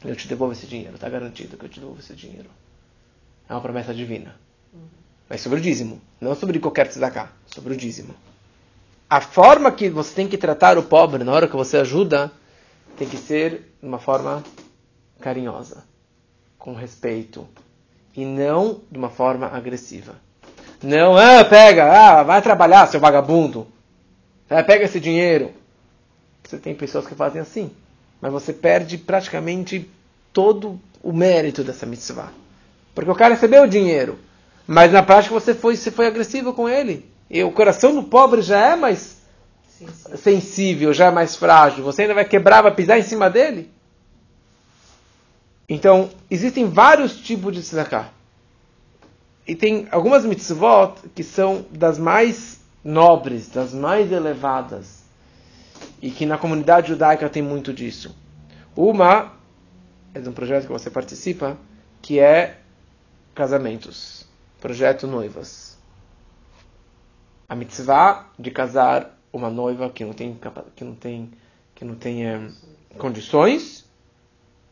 Eu 0.05 0.17
te 0.17 0.29
devolvo 0.29 0.53
esse 0.53 0.67
dinheiro, 0.67 0.95
está 0.95 1.09
garantido 1.09 1.57
que 1.57 1.65
eu 1.65 1.69
te 1.69 1.81
devolvo 1.81 2.01
esse 2.01 2.15
dinheiro. 2.15 2.51
É 3.49 3.55
uma 3.55 3.61
promessa 3.61 3.95
divina. 3.95 4.35
mas 5.29 5.41
sobre 5.41 5.59
o 5.59 5.63
dízimo, 5.63 6.01
não 6.21 6.35
sobre 6.35 6.59
qualquer 6.59 6.89
tzedakah, 6.89 7.31
sobre 7.47 7.75
o 7.75 7.77
dízimo. 7.77 8.15
A 9.11 9.21
forma 9.21 9.73
que 9.73 9.91
você 9.91 10.15
tem 10.15 10.29
que 10.29 10.39
tratar 10.39 10.79
o 10.79 10.85
pobre 10.85 11.25
na 11.25 11.33
hora 11.33 11.49
que 11.49 11.57
você 11.57 11.79
ajuda 11.79 12.31
tem 12.97 13.09
que 13.09 13.17
ser 13.17 13.75
de 13.83 13.89
uma 13.89 13.99
forma 13.99 14.45
carinhosa, 15.21 15.83
com 16.57 16.75
respeito, 16.75 17.49
e 18.17 18.25
não 18.25 18.83
de 18.89 18.97
uma 18.97 19.11
forma 19.11 19.49
agressiva. 19.49 20.15
Não, 20.81 21.17
ah, 21.17 21.45
pega, 21.45 21.91
ah, 21.91 22.23
vai 22.23 22.41
trabalhar, 22.41 22.87
seu 22.87 23.01
vagabundo. 23.01 23.67
Ah, 24.49 24.63
pega 24.63 24.85
esse 24.85 25.01
dinheiro. 25.01 25.51
Você 26.45 26.57
tem 26.57 26.73
pessoas 26.73 27.05
que 27.05 27.15
fazem 27.17 27.43
assim, 27.43 27.73
mas 28.21 28.31
você 28.31 28.53
perde 28.53 28.97
praticamente 28.97 29.91
todo 30.33 30.81
o 31.03 31.13
mérito 31.13 31.65
dessa 31.65 31.85
mitzvah. 31.85 32.33
Porque 32.95 33.11
o 33.11 33.17
cara 33.17 33.35
recebeu 33.35 33.65
o 33.65 33.69
dinheiro, 33.69 34.21
mas 34.69 34.93
na 34.93 35.03
prática 35.03 35.35
você 35.35 35.53
foi, 35.53 35.75
você 35.75 35.91
foi 35.91 36.07
agressivo 36.07 36.53
com 36.53 36.69
ele. 36.69 37.10
E 37.31 37.45
o 37.45 37.53
coração 37.53 37.95
do 37.95 38.03
pobre 38.03 38.43
já 38.43 38.59
é 38.73 38.77
mais 38.77 39.21
sensível. 39.69 40.19
sensível, 40.19 40.93
já 40.93 41.07
é 41.07 41.11
mais 41.11 41.37
frágil. 41.37 41.85
Você 41.85 42.03
ainda 42.03 42.15
vai 42.15 42.25
quebrar, 42.25 42.63
vai 42.63 42.75
pisar 42.75 42.99
em 42.99 43.03
cima 43.03 43.31
dele? 43.31 43.71
Então, 45.69 46.11
existem 46.29 46.69
vários 46.69 47.17
tipos 47.17 47.55
de 47.55 47.63
tzedakah. 47.63 48.09
E 49.47 49.55
tem 49.55 49.87
algumas 49.93 50.25
mitzvot 50.25 50.95
que 51.15 51.23
são 51.23 51.65
das 51.71 51.97
mais 51.99 52.61
nobres, 52.83 53.49
das 53.49 53.73
mais 53.73 54.11
elevadas. 54.11 55.05
E 56.03 56.11
que 56.11 56.27
na 56.27 56.37
comunidade 56.37 56.89
judaica 56.89 57.29
tem 57.29 57.43
muito 57.43 57.73
disso. 57.73 58.15
Uma 58.75 59.33
é 60.13 60.19
de 60.19 60.29
um 60.29 60.33
projeto 60.33 60.67
que 60.67 60.73
você 60.73 60.91
participa, 60.91 61.57
que 62.03 62.19
é 62.19 62.59
casamentos. 63.35 64.27
Projeto 64.61 65.07
Noivas. 65.07 65.80
A 67.51 67.57
mitzvah 67.57 68.27
de 68.39 68.49
casar 68.53 69.11
uma 69.33 69.51
noiva 69.51 69.91
que 69.91 70.05
não 70.05 70.13
tem, 70.13 70.39
que 70.77 70.85
não 70.85 70.95
tem, 70.95 71.33
que 71.75 71.85
não 71.85 71.97
tem 71.97 72.25
é, 72.25 72.49
condições 72.97 73.85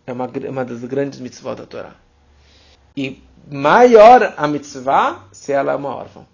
é 0.06 0.12
uma, 0.12 0.30
uma 0.48 0.64
das 0.64 0.84
grandes 0.84 1.18
mitzvot 1.18 1.56
da 1.56 1.66
Torá. 1.66 1.96
E 2.96 3.20
maior 3.50 4.32
a 4.36 4.46
mitzvah 4.46 5.24
se 5.32 5.50
ela 5.50 5.72
é 5.72 5.74
uma 5.74 5.92
órfã. 5.92 6.24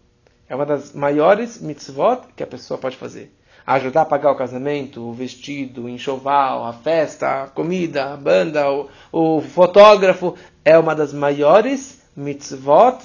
É 0.46 0.54
uma 0.54 0.66
das 0.66 0.92
maiores 0.92 1.62
mitzvot 1.62 2.26
que 2.36 2.42
a 2.42 2.46
pessoa 2.46 2.76
pode 2.76 2.98
fazer. 2.98 3.34
Ajudar 3.66 4.02
a 4.02 4.04
pagar 4.04 4.30
o 4.30 4.36
casamento, 4.36 5.00
o 5.00 5.14
vestido, 5.14 5.84
o 5.84 5.88
enxoval, 5.88 6.66
a 6.66 6.74
festa, 6.74 7.44
a 7.44 7.46
comida, 7.46 8.12
a 8.12 8.18
banda, 8.18 8.70
o, 8.70 8.90
o 9.10 9.40
fotógrafo. 9.40 10.36
É 10.62 10.76
uma 10.76 10.94
das 10.94 11.14
maiores 11.14 12.02
mitzvot 12.14 12.98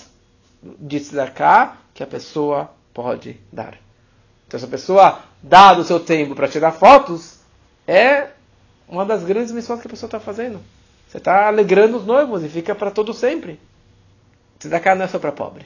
de 0.62 1.00
tzedakah 1.00 1.78
que 1.94 2.04
a 2.04 2.08
pessoa 2.08 2.70
pode 3.02 3.40
dar. 3.50 3.78
Então, 4.46 4.60
se 4.60 4.66
a 4.66 4.70
pessoa 4.70 5.20
dá 5.42 5.74
do 5.74 5.86
seu 5.86 6.02
tempo 6.02 6.36
para 6.36 6.50
tirar 6.50 6.74
fotos, 6.74 7.38
é 7.88 8.28
uma 8.90 9.06
das 9.06 9.24
grandes 9.24 9.54
missões 9.54 9.80
que 9.80 9.88
a 9.88 9.90
pessoa 9.90 10.08
está 10.08 10.20
fazendo. 10.20 10.60
Você 11.08 11.18
está 11.18 11.48
alegrando 11.48 11.98
os 11.98 12.06
noivos 12.06 12.44
e 12.44 12.50
fica 12.50 12.76
para 12.76 12.92
todo 12.92 13.14
sempre. 13.14 13.58
Tzedakah 14.60 14.96
não 14.96 15.06
é 15.06 15.08
só 15.08 15.18
para 15.18 15.32
pobre. 15.32 15.66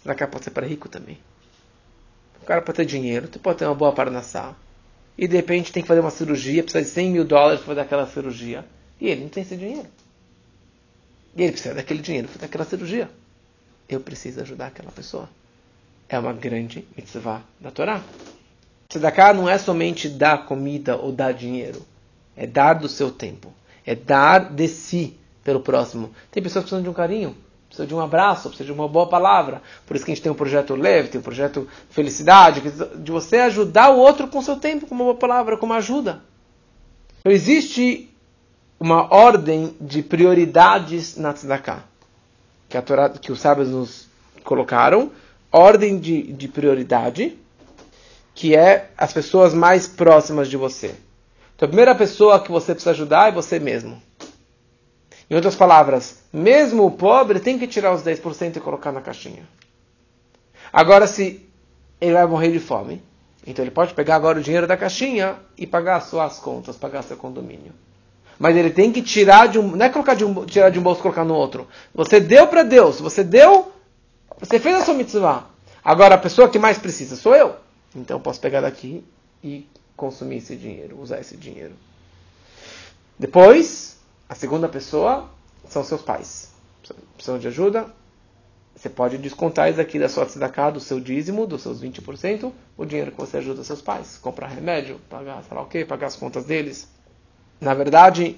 Tzedakah 0.00 0.26
pode 0.26 0.44
ser 0.44 0.50
para 0.50 0.66
rico 0.66 0.88
também. 0.88 1.16
O 2.42 2.44
cara 2.44 2.60
pode 2.60 2.76
ter 2.76 2.86
dinheiro, 2.86 3.28
você 3.30 3.38
pode 3.38 3.58
ter 3.58 3.66
uma 3.66 3.74
boa 3.76 3.92
parnassá. 3.92 4.56
E 5.16 5.28
de 5.28 5.36
repente 5.36 5.72
tem 5.72 5.82
que 5.82 5.88
fazer 5.88 6.00
uma 6.00 6.10
cirurgia, 6.10 6.64
precisa 6.64 6.82
de 6.82 6.90
100 6.90 7.10
mil 7.10 7.24
dólares 7.24 7.60
para 7.60 7.68
fazer 7.68 7.80
aquela 7.82 8.06
cirurgia. 8.08 8.64
E 9.00 9.06
ele 9.06 9.22
não 9.22 9.28
tem 9.28 9.44
esse 9.44 9.56
dinheiro. 9.56 9.86
E 11.36 11.42
ele 11.42 11.52
precisa 11.52 11.74
daquele 11.74 12.02
dinheiro 12.02 12.26
para 12.26 12.34
fazer 12.34 12.46
aquela 12.46 12.64
cirurgia. 12.64 13.08
Eu 13.88 14.00
preciso 14.00 14.40
ajudar 14.40 14.66
aquela 14.66 14.90
pessoa. 14.90 15.28
É 16.08 16.18
uma 16.18 16.32
grande 16.32 16.86
mitzvah 16.96 17.42
da 17.60 17.70
Torá. 17.70 18.00
Tzedakah 18.88 19.34
não 19.34 19.48
é 19.48 19.58
somente 19.58 20.08
dar 20.08 20.46
comida 20.46 20.96
ou 20.96 21.12
dar 21.12 21.32
dinheiro 21.32 21.84
é 22.38 22.46
dar 22.46 22.74
do 22.74 22.88
seu 22.88 23.10
tempo, 23.10 23.52
é 23.84 23.96
dar 23.96 24.52
de 24.52 24.68
si 24.68 25.18
pelo 25.42 25.60
próximo. 25.60 26.12
Tem 26.30 26.40
pessoas 26.40 26.64
que 26.64 26.70
precisam 26.70 26.82
de 26.84 26.88
um 26.88 26.92
carinho, 26.92 27.36
precisam 27.66 27.86
de 27.86 27.94
um 27.94 28.00
abraço, 28.00 28.48
precisam 28.48 28.72
de 28.72 28.80
uma 28.80 28.86
boa 28.86 29.08
palavra. 29.08 29.60
Por 29.84 29.96
isso 29.96 30.04
que 30.04 30.12
a 30.12 30.14
gente 30.14 30.22
tem 30.22 30.30
um 30.30 30.36
projeto 30.36 30.76
leve, 30.76 31.08
tem 31.08 31.20
um 31.20 31.24
projeto 31.24 31.68
felicidade, 31.90 32.60
de 32.60 33.10
você 33.10 33.38
ajudar 33.38 33.90
o 33.90 33.98
outro 33.98 34.28
com 34.28 34.40
seu 34.40 34.56
tempo, 34.56 34.86
com 34.86 34.94
uma 34.94 35.04
boa 35.04 35.16
palavra, 35.16 35.56
com 35.56 35.66
uma 35.66 35.78
ajuda. 35.78 36.22
Então 37.18 37.32
existe 37.32 38.08
uma 38.78 39.12
ordem 39.12 39.74
de 39.80 40.00
prioridades 40.00 41.16
na 41.16 41.32
tzedakah, 41.32 41.82
que, 42.68 42.76
a 42.76 42.82
Torá, 42.82 43.08
que 43.08 43.32
os 43.32 43.40
sábios 43.40 43.68
nos 43.68 44.06
colocaram, 44.44 45.10
ordem 45.50 45.98
de, 45.98 46.32
de 46.32 46.48
prioridade, 46.48 47.38
que 48.34 48.54
é 48.54 48.90
as 48.96 49.12
pessoas 49.12 49.52
mais 49.54 49.86
próximas 49.86 50.48
de 50.48 50.56
você. 50.56 50.94
Então 51.56 51.66
a 51.66 51.68
primeira 51.68 51.94
pessoa 51.94 52.40
que 52.40 52.50
você 52.50 52.72
precisa 52.72 52.92
ajudar 52.92 53.28
é 53.28 53.32
você 53.32 53.58
mesmo. 53.58 54.00
Em 55.30 55.34
outras 55.34 55.56
palavras, 55.56 56.22
mesmo 56.32 56.86
o 56.86 56.90
pobre 56.90 57.40
tem 57.40 57.58
que 57.58 57.66
tirar 57.66 57.92
os 57.92 58.02
10% 58.02 58.56
e 58.56 58.60
colocar 58.60 58.92
na 58.92 59.00
caixinha. 59.00 59.42
Agora, 60.72 61.06
se 61.06 61.46
ele 62.00 62.12
vai 62.12 62.26
morrer 62.26 62.50
de 62.50 62.60
fome, 62.60 63.02
então 63.46 63.64
ele 63.64 63.70
pode 63.70 63.94
pegar 63.94 64.16
agora 64.16 64.38
o 64.38 64.42
dinheiro 64.42 64.66
da 64.66 64.76
caixinha 64.76 65.36
e 65.56 65.66
pagar 65.66 66.00
suas 66.00 66.38
contas, 66.38 66.76
pagar 66.76 67.02
seu 67.02 67.16
condomínio. 67.16 67.72
Mas 68.38 68.56
ele 68.56 68.70
tem 68.70 68.92
que 68.92 69.02
tirar 69.02 69.48
de 69.48 69.58
um. 69.58 69.74
Não 69.76 69.84
é 69.84 69.88
colocar 69.88 70.14
de 70.14 70.24
um, 70.24 70.44
tirar 70.46 70.70
de 70.70 70.78
um 70.78 70.82
bolso 70.82 71.00
e 71.00 71.02
colocar 71.02 71.24
no 71.24 71.34
outro. 71.34 71.66
Você 71.94 72.20
deu 72.20 72.46
para 72.46 72.62
Deus. 72.62 73.00
Você 73.00 73.24
deu. 73.24 73.72
Você 74.40 74.58
fez 74.58 74.76
a 74.76 74.84
sua 74.84 74.94
mitzvah. 74.94 75.46
Agora 75.84 76.14
a 76.14 76.18
pessoa 76.18 76.48
que 76.48 76.58
mais 76.58 76.78
precisa 76.78 77.16
sou 77.16 77.34
eu. 77.34 77.56
Então 77.94 78.16
eu 78.18 78.20
posso 78.20 78.40
pegar 78.40 78.60
daqui 78.60 79.04
e 79.42 79.66
consumir 79.96 80.36
esse 80.36 80.56
dinheiro, 80.56 81.00
usar 81.00 81.20
esse 81.20 81.36
dinheiro. 81.36 81.74
Depois, 83.18 83.98
a 84.28 84.34
segunda 84.34 84.68
pessoa 84.68 85.28
são 85.68 85.82
seus 85.82 86.02
pais. 86.02 86.52
Precisam 87.16 87.38
de 87.38 87.48
ajuda? 87.48 87.92
Você 88.76 88.88
pode 88.88 89.18
descontar 89.18 89.68
isso 89.68 89.80
aqui 89.80 89.98
da 89.98 90.08
sua 90.08 90.24
tzedakah, 90.24 90.70
do 90.70 90.78
seu 90.78 91.00
dízimo, 91.00 91.48
dos 91.48 91.62
seus 91.62 91.82
20%, 91.82 92.52
o 92.76 92.84
dinheiro 92.84 93.10
que 93.10 93.18
você 93.18 93.38
ajuda 93.38 93.64
seus 93.64 93.82
pais. 93.82 94.18
Comprar 94.18 94.46
remédio, 94.46 95.00
pagar, 95.10 95.42
sei 95.42 95.56
lá 95.56 95.62
o 95.64 95.66
quê, 95.66 95.84
pagar 95.84 96.06
as 96.06 96.14
contas 96.14 96.44
deles. 96.44 96.88
Na 97.60 97.74
verdade, 97.74 98.36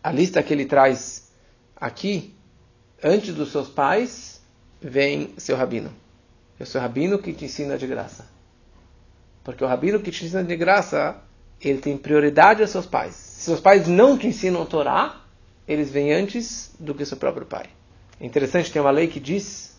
a 0.00 0.12
lista 0.12 0.40
que 0.44 0.52
ele 0.52 0.64
traz 0.64 1.32
aqui, 1.74 2.36
antes 3.02 3.34
dos 3.34 3.50
seus 3.50 3.68
pais, 3.68 4.39
vem 4.80 5.34
seu 5.36 5.56
rabino. 5.56 5.92
É 6.58 6.62
o 6.62 6.66
seu 6.66 6.80
rabino 6.80 7.18
que 7.18 7.32
te 7.32 7.44
ensina 7.44 7.76
de 7.76 7.86
graça. 7.86 8.26
Porque 9.42 9.64
o 9.64 9.66
rabino 9.66 10.00
que 10.00 10.10
te 10.10 10.24
ensina 10.24 10.44
de 10.44 10.56
graça, 10.56 11.16
ele 11.60 11.78
tem 11.78 11.96
prioridade 11.96 12.62
aos 12.62 12.70
seus 12.70 12.86
pais. 12.86 13.14
Se 13.14 13.44
seus 13.44 13.60
pais 13.60 13.88
não 13.88 14.18
te 14.18 14.26
ensinam 14.26 14.62
a 14.62 14.66
Torá, 14.66 15.20
eles 15.66 15.90
vêm 15.90 16.12
antes 16.12 16.72
do 16.78 16.94
que 16.94 17.04
seu 17.04 17.16
próprio 17.16 17.46
pai. 17.46 17.66
É 18.20 18.26
interessante, 18.26 18.70
tem 18.70 18.82
uma 18.82 18.90
lei 18.90 19.08
que 19.08 19.18
diz 19.18 19.78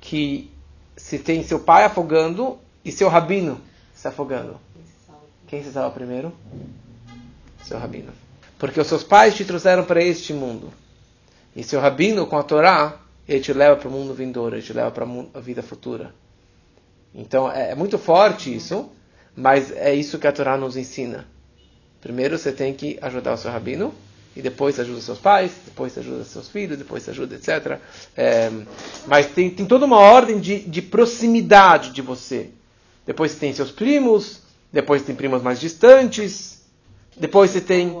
que 0.00 0.50
se 0.96 1.18
tem 1.18 1.42
seu 1.42 1.60
pai 1.60 1.84
afogando 1.84 2.58
e 2.84 2.90
seu 2.90 3.08
rabino 3.08 3.60
se 3.94 4.06
afogando, 4.06 4.60
quem 5.48 5.64
se 5.64 5.72
salva 5.72 5.92
primeiro? 5.92 6.32
Seu 7.64 7.78
rabino. 7.78 8.12
Porque 8.58 8.80
os 8.80 8.86
seus 8.86 9.02
pais 9.02 9.34
te 9.34 9.44
trouxeram 9.44 9.84
para 9.84 10.00
este 10.00 10.32
mundo. 10.32 10.72
E 11.56 11.64
seu 11.64 11.80
rabino, 11.80 12.26
com 12.26 12.36
a 12.36 12.42
Torá, 12.42 13.00
ele 13.28 13.40
te 13.40 13.52
leva 13.52 13.76
para 13.76 13.88
o 13.88 13.92
mundo 13.92 14.14
vindouro, 14.14 14.56
ele 14.56 14.62
te 14.62 14.72
leva 14.72 14.90
para 14.90 15.06
a 15.34 15.40
vida 15.40 15.62
futura. 15.62 16.14
Então 17.14 17.50
é, 17.50 17.72
é 17.72 17.74
muito 17.74 17.98
forte 17.98 18.54
isso, 18.54 18.90
mas 19.36 19.70
é 19.70 19.94
isso 19.94 20.18
que 20.18 20.26
a 20.26 20.32
Torá 20.32 20.56
nos 20.56 20.76
ensina. 20.76 21.26
Primeiro 22.00 22.38
você 22.38 22.52
tem 22.52 22.72
que 22.72 22.98
ajudar 23.02 23.34
o 23.34 23.36
seu 23.36 23.50
rabino, 23.50 23.94
e 24.38 24.42
depois 24.42 24.78
ajuda 24.78 25.00
seus 25.00 25.18
pais, 25.18 25.50
depois 25.64 25.98
ajuda 25.98 26.22
seus 26.22 26.48
filhos, 26.48 26.78
depois 26.78 27.08
ajuda, 27.08 27.34
etc. 27.34 27.80
É, 28.16 28.48
mas 29.04 29.26
tem, 29.26 29.50
tem 29.50 29.66
toda 29.66 29.84
uma 29.84 29.98
ordem 29.98 30.38
de, 30.38 30.60
de 30.60 30.80
proximidade 30.80 31.90
de 31.90 32.00
você. 32.00 32.50
Depois 33.04 33.32
você 33.32 33.40
tem 33.40 33.52
seus 33.52 33.72
primos, 33.72 34.40
depois 34.72 35.02
tem 35.02 35.16
primos 35.16 35.42
mais 35.42 35.58
distantes, 35.58 36.62
depois 37.16 37.50
você 37.50 37.60
tem 37.60 38.00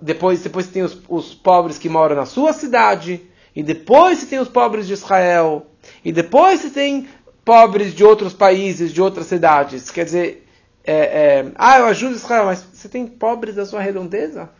depois, 0.00 0.42
depois 0.42 0.64
você 0.64 0.72
tem 0.72 0.82
os, 0.82 0.98
os 1.06 1.34
pobres 1.34 1.76
que 1.76 1.88
moram 1.90 2.16
na 2.16 2.24
sua 2.24 2.54
cidade, 2.54 3.20
e 3.54 3.62
depois 3.62 4.18
você 4.18 4.26
tem 4.26 4.38
os 4.38 4.48
pobres 4.48 4.86
de 4.86 4.92
Israel, 4.92 5.66
e 6.04 6.12
depois 6.12 6.60
você 6.60 6.70
tem 6.70 7.08
pobres 7.44 7.94
de 7.94 8.04
outros 8.04 8.32
países, 8.32 8.92
de 8.92 9.00
outras 9.00 9.26
cidades. 9.26 9.90
Quer 9.90 10.04
dizer, 10.04 10.48
é, 10.84 10.94
é, 10.94 11.52
ah, 11.56 11.78
eu 11.78 11.86
ajudo 11.86 12.14
Israel, 12.14 12.46
mas 12.46 12.64
você 12.72 12.88
tem 12.88 13.06
pobres 13.06 13.54
da 13.54 13.64
sua 13.64 13.80
redondeza? 13.80 14.50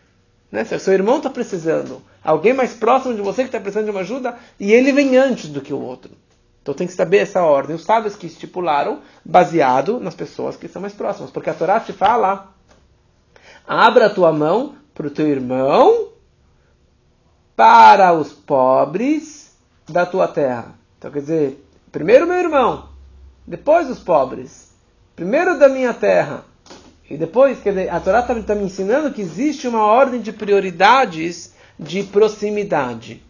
Né? 0.51 0.65
Seu 0.65 0.93
irmão 0.93 1.17
está 1.17 1.31
precisando, 1.31 2.03
alguém 2.23 2.53
mais 2.53 2.75
próximo 2.75 3.15
de 3.15 3.23
você 3.23 3.43
que 3.43 3.49
está 3.49 3.61
precisando 3.61 3.87
de 3.87 3.91
uma 3.91 4.01
ajuda, 4.01 4.37
e 4.59 4.73
ele 4.73 4.93
vem 4.93 5.17
antes 5.17 5.49
do 5.49 5.61
que 5.61 5.73
o 5.73 5.81
outro. 5.81 6.13
Então 6.65 6.73
tem 6.73 6.87
que 6.87 6.95
saber 6.95 7.19
essa 7.19 7.43
ordem. 7.43 7.77
Os 7.77 7.85
sábios 7.85 8.17
que 8.17 8.27
estipularam, 8.27 9.01
baseado 9.23 10.01
nas 10.01 10.15
pessoas 10.15 10.57
que 10.57 10.67
são 10.67 10.81
mais 10.81 10.95
próximas. 10.95 11.31
Porque 11.31 11.51
a 11.51 11.55
Torá 11.55 11.79
te 11.79 11.93
fala: 11.93 12.55
abra 13.69 14.07
a 14.07 14.11
tua 14.11 14.33
mão 14.33 14.75
para 14.95 15.07
o 15.07 15.11
teu 15.11 15.29
irmão, 15.29 16.09
para 17.57 18.13
os 18.13 18.33
pobres 18.33 19.53
da 19.89 20.05
tua 20.05 20.29
terra. 20.29 20.75
Então 20.99 21.11
quer 21.11 21.21
dizer, 21.21 21.67
primeiro 21.93 22.27
meu 22.27 22.37
irmão, 22.37 22.89
depois 23.47 23.89
os 23.91 23.99
pobres, 23.99 24.73
primeiro 25.15 25.59
da 25.59 25.69
minha 25.69 25.93
terra, 25.93 26.45
e 27.09 27.17
depois, 27.17 27.61
quer 27.61 27.71
dizer, 27.71 27.91
a 27.91 28.01
Torá 28.01 28.21
está 28.21 28.35
tá 28.43 28.55
me 28.55 28.65
ensinando 28.65 29.13
que 29.13 29.21
existe 29.21 29.69
uma 29.69 29.85
ordem 29.85 30.21
de 30.21 30.33
prioridades 30.33 31.53
de 31.79 32.03
proximidade. 32.05 33.23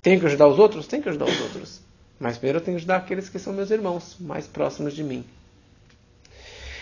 Tenho 0.00 0.20
que 0.20 0.26
ajudar 0.26 0.46
os 0.46 0.58
outros? 0.58 0.86
Tenho 0.86 1.02
que 1.02 1.08
ajudar 1.08 1.24
os 1.26 1.40
outros. 1.40 1.80
Mas 2.18 2.38
primeiro 2.38 2.58
eu 2.58 2.64
tenho 2.64 2.76
que 2.76 2.80
ajudar 2.80 2.96
aqueles 2.96 3.28
que 3.28 3.38
são 3.38 3.52
meus 3.52 3.70
irmãos, 3.70 4.16
mais 4.20 4.46
próximos 4.46 4.94
de 4.94 5.02
mim. 5.02 5.24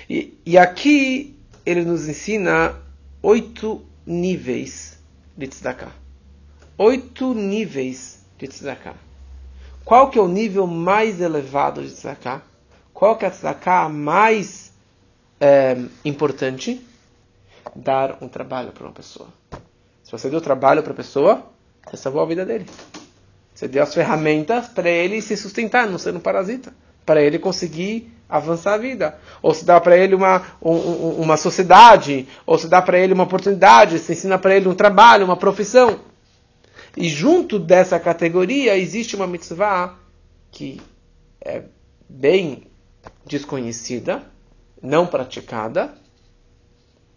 E, 0.08 0.38
e 0.44 0.58
aqui 0.58 1.36
ele 1.64 1.84
nos 1.84 2.06
ensina 2.06 2.74
oito 3.22 3.82
níveis 4.04 4.98
de 5.36 5.46
tzedakah. 5.46 5.99
Oito 6.82 7.34
níveis 7.34 8.20
de 8.38 8.48
tzedakah. 8.48 8.94
Qual 9.84 10.08
que 10.08 10.18
é 10.18 10.22
o 10.22 10.26
nível 10.26 10.66
mais 10.66 11.20
elevado 11.20 11.82
de 11.82 11.90
tzedakah? 11.90 12.40
Qual 12.94 13.18
que 13.18 13.26
é 13.26 13.28
a 13.28 13.30
tzedakah 13.30 13.90
mais 13.90 14.72
é, 15.38 15.76
importante? 16.06 16.80
Dar 17.76 18.16
um 18.22 18.28
trabalho 18.28 18.72
para 18.72 18.84
uma 18.84 18.94
pessoa. 18.94 19.28
Se 20.02 20.10
você 20.10 20.30
deu 20.30 20.40
trabalho 20.40 20.82
para 20.82 20.94
a 20.94 20.96
pessoa, 20.96 21.44
você 21.84 21.98
salvou 21.98 22.22
a 22.22 22.26
vida 22.26 22.46
dele. 22.46 22.64
Você 23.54 23.68
deu 23.68 23.82
as 23.82 23.92
ferramentas 23.92 24.66
para 24.68 24.88
ele 24.88 25.20
se 25.20 25.36
sustentar, 25.36 25.86
não 25.86 25.98
ser 25.98 26.16
um 26.16 26.18
parasita. 26.18 26.72
Para 27.04 27.20
ele 27.20 27.38
conseguir 27.38 28.10
avançar 28.26 28.72
a 28.72 28.78
vida. 28.78 29.18
Ou 29.42 29.52
se 29.52 29.66
dá 29.66 29.78
para 29.78 29.98
ele 29.98 30.14
uma, 30.14 30.46
um, 30.62 31.20
uma 31.20 31.36
sociedade, 31.36 32.26
ou 32.46 32.56
se 32.56 32.68
dá 32.68 32.80
para 32.80 32.98
ele 32.98 33.12
uma 33.12 33.24
oportunidade, 33.24 33.98
se 33.98 34.12
ensina 34.12 34.38
para 34.38 34.56
ele 34.56 34.66
um 34.66 34.74
trabalho, 34.74 35.26
uma 35.26 35.36
profissão. 35.36 36.08
E 36.96 37.08
junto 37.08 37.58
dessa 37.58 37.98
categoria 38.00 38.76
existe 38.76 39.14
uma 39.14 39.26
mitzvah 39.26 39.98
que 40.50 40.80
é 41.40 41.62
bem 42.08 42.64
desconhecida, 43.24 44.22
não 44.82 45.06
praticada, 45.06 45.94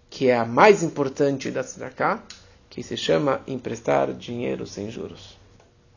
que 0.10 0.30
é 0.30 0.38
a 0.38 0.46
mais 0.46 0.84
importante 0.84 1.50
da 1.50 1.64
tzedakah, 1.64 2.22
que 2.70 2.84
se 2.84 2.96
chama 2.96 3.42
emprestar 3.48 4.14
dinheiro 4.14 4.68
sem 4.68 4.90
juros. 4.92 5.38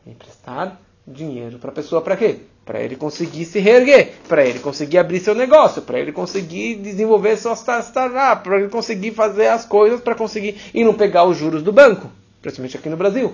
Emprestar 0.05 0.79
dinheiro 1.07 1.59
para 1.59 1.69
a 1.69 1.73
pessoa 1.73 2.01
para 2.01 2.17
quê? 2.17 2.39
Para 2.65 2.81
ele 2.81 2.95
conseguir 2.95 3.45
se 3.45 3.59
reerguer, 3.59 4.13
para 4.27 4.45
ele 4.45 4.59
conseguir 4.59 4.97
abrir 4.97 5.19
seu 5.19 5.33
negócio, 5.33 5.81
para 5.81 5.99
ele 5.99 6.11
conseguir 6.11 6.75
desenvolver 6.75 7.37
sua 7.37 7.55
startup, 7.55 8.43
para 8.43 8.59
ele 8.59 8.69
conseguir 8.69 9.11
fazer 9.11 9.47
as 9.47 9.65
coisas 9.65 10.01
para 10.01 10.15
conseguir 10.15 10.57
e 10.73 10.83
não 10.83 10.93
pegar 10.93 11.23
os 11.23 11.37
juros 11.37 11.61
do 11.61 11.71
banco, 11.71 12.11
principalmente 12.41 12.75
aqui 12.75 12.89
no 12.89 12.97
Brasil. 12.97 13.33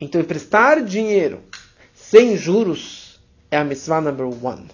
Então, 0.00 0.20
emprestar 0.20 0.82
dinheiro 0.82 1.40
sem 1.94 2.36
juros 2.36 3.20
é 3.50 3.58
a 3.58 3.64
mitzvah 3.64 4.00
number 4.00 4.26
one, 4.26 4.68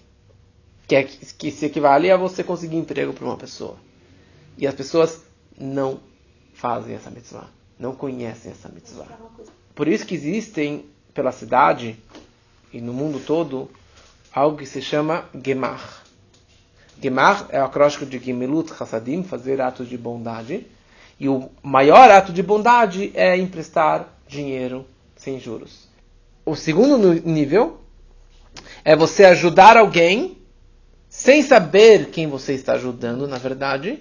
que, 0.87 0.95
é, 0.95 1.03
que 1.03 1.51
se 1.51 1.67
equivale 1.67 2.11
a 2.11 2.17
você 2.17 2.45
conseguir 2.45 2.77
emprego 2.77 3.12
para 3.12 3.25
uma 3.25 3.37
pessoa. 3.37 3.77
E 4.57 4.67
as 4.67 4.75
pessoas 4.75 5.23
não 5.59 6.01
fazem 6.55 6.95
essa 6.95 7.11
mitzvah, 7.11 7.49
não 7.79 7.95
conhecem 7.95 8.53
essa 8.53 8.69
mitzvah. 8.69 9.09
Por 9.75 9.89
isso 9.89 10.07
que 10.07 10.15
existem 10.15 10.87
pela 11.12 11.33
cidade 11.33 11.99
e 12.73 12.81
no 12.81 12.93
mundo 12.93 13.19
todo 13.19 13.69
algo 14.33 14.59
que 14.59 14.67
se 14.67 14.81
chama 14.81 15.25
Gemar. 15.45 16.05
Gemar 17.03 17.47
é 17.51 17.61
o 17.61 17.65
acróstico 17.65 18.07
de 18.07 18.19
Gemilut 18.19 18.73
Hasadim, 18.79 19.23
fazer 19.23 19.61
atos 19.61 19.89
de 19.89 19.99
bondade. 19.99 20.67
E 21.19 21.29
o 21.29 21.51
maior 21.62 22.11
ato 22.11 22.33
de 22.33 22.43
bondade 22.43 23.11
é 23.15 23.37
emprestar 23.37 24.09
dinheiro 24.29 24.87
sem 25.17 25.41
juros. 25.41 25.89
O 26.45 26.55
segundo 26.55 27.15
nível 27.29 27.81
é 28.85 28.95
você 28.95 29.25
ajudar 29.25 29.77
alguém 29.77 30.39
sem 31.09 31.43
saber 31.43 32.11
quem 32.11 32.29
você 32.29 32.53
está 32.53 32.75
ajudando, 32.75 33.27
na 33.27 33.39
verdade, 33.39 34.01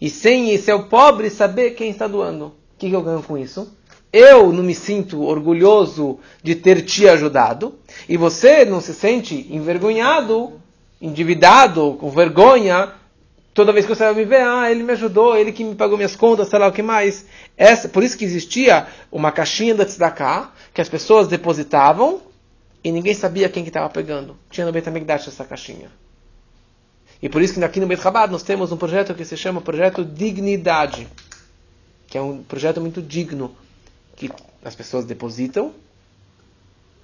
e 0.00 0.10
sem 0.10 0.50
esse 0.50 0.70
é 0.70 0.78
pobre 0.78 1.30
saber 1.30 1.70
quem 1.70 1.90
está 1.90 2.06
doando. 2.06 2.46
O 2.46 2.78
que 2.78 2.90
eu 2.90 3.02
ganho 3.02 3.22
com 3.22 3.38
isso? 3.38 3.72
eu 4.16 4.50
não 4.50 4.62
me 4.62 4.74
sinto 4.74 5.22
orgulhoso 5.22 6.18
de 6.42 6.54
ter 6.54 6.82
te 6.82 7.06
ajudado, 7.06 7.74
e 8.08 8.16
você 8.16 8.64
não 8.64 8.80
se 8.80 8.94
sente 8.94 9.46
envergonhado, 9.50 10.58
endividado, 11.00 11.98
com 12.00 12.08
vergonha, 12.10 12.92
toda 13.52 13.72
vez 13.72 13.84
que 13.84 13.94
você 13.94 14.04
vai 14.04 14.14
me 14.14 14.24
ver, 14.24 14.40
ah, 14.40 14.70
ele 14.70 14.82
me 14.82 14.92
ajudou, 14.92 15.36
ele 15.36 15.52
que 15.52 15.62
me 15.62 15.74
pagou 15.74 15.98
minhas 15.98 16.16
contas, 16.16 16.48
sei 16.48 16.58
lá 16.58 16.66
o 16.66 16.72
que 16.72 16.82
mais. 16.82 17.26
Essa, 17.58 17.90
por 17.90 18.02
isso 18.02 18.16
que 18.16 18.24
existia 18.24 18.86
uma 19.12 19.30
caixinha 19.30 19.74
da 19.74 19.84
Tzedakah, 19.84 20.50
que 20.76 20.82
as 20.82 20.90
pessoas 20.90 21.26
depositavam, 21.26 22.20
e 22.84 22.92
ninguém 22.92 23.14
sabia 23.14 23.48
quem 23.48 23.62
que 23.62 23.70
estava 23.70 23.88
pegando. 23.88 24.36
Tinha 24.50 24.66
no 24.66 24.72
Beit 24.72 24.86
essa 25.10 25.42
caixinha. 25.42 25.90
E 27.22 27.30
por 27.30 27.40
isso 27.40 27.54
que 27.54 27.64
aqui 27.64 27.80
no 27.80 27.86
Beit 27.86 28.02
Chabad 28.02 28.30
nós 28.30 28.42
temos 28.42 28.70
um 28.72 28.76
projeto 28.76 29.14
que 29.14 29.24
se 29.24 29.38
chama 29.38 29.62
Projeto 29.62 30.04
Dignidade, 30.04 31.08
que 32.06 32.18
é 32.18 32.20
um 32.20 32.42
projeto 32.42 32.78
muito 32.78 33.00
digno, 33.00 33.56
que 34.16 34.30
as 34.62 34.74
pessoas 34.74 35.06
depositam 35.06 35.72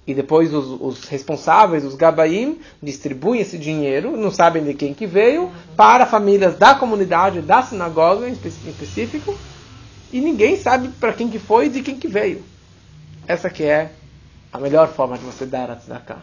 e 0.05 0.13
depois 0.13 0.53
os, 0.53 0.79
os, 0.79 1.05
responsáveis, 1.05 1.83
os 1.83 1.95
gabaim, 1.95 2.59
distribuem 2.79 3.41
esse 3.41 3.57
dinheiro, 3.57 4.15
não 4.15 4.29
sabem 4.29 4.63
de 4.63 4.75
quem 4.75 4.93
que 4.93 5.07
veio, 5.07 5.51
para 5.75 6.05
famílias 6.05 6.59
da 6.59 6.75
comunidade, 6.75 7.41
da 7.41 7.63
sinagoga 7.63 8.29
em 8.29 8.33
específico, 8.33 9.35
e 10.11 10.21
ninguém 10.21 10.57
sabe 10.57 10.89
para 10.89 11.11
quem 11.11 11.27
que 11.27 11.39
foi 11.39 11.65
e 11.65 11.69
de 11.69 11.81
quem 11.81 11.97
que 11.97 12.07
veio. 12.07 12.52
Essa 13.27 13.49
que 13.49 13.63
é 13.63 13.91
a 14.51 14.59
melhor 14.59 14.89
forma 14.89 15.17
de 15.17 15.23
você 15.23 15.45
dar 15.45 15.71
a 15.71 15.75
tzedakah. 15.75 16.21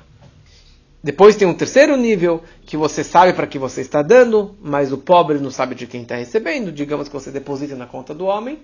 Depois 1.03 1.35
tem 1.35 1.49
um 1.49 1.55
terceiro 1.55 1.97
nível, 1.97 2.45
que 2.67 2.77
você 2.77 3.03
sabe 3.03 3.33
para 3.33 3.47
que 3.47 3.59
você 3.59 3.81
está 3.81 4.03
dando, 4.03 4.55
mas 4.61 4.93
o 4.93 4.99
pobre 4.99 5.39
não 5.39 5.51
sabe 5.51 5.75
de 5.75 5.87
quem 5.87 6.03
está 6.03 6.15
recebendo. 6.15 6.71
Digamos 6.71 7.09
que 7.09 7.15
você 7.15 7.31
deposita 7.31 7.75
na 7.75 7.87
conta 7.87 8.15
do 8.15 8.27
homem, 8.27 8.59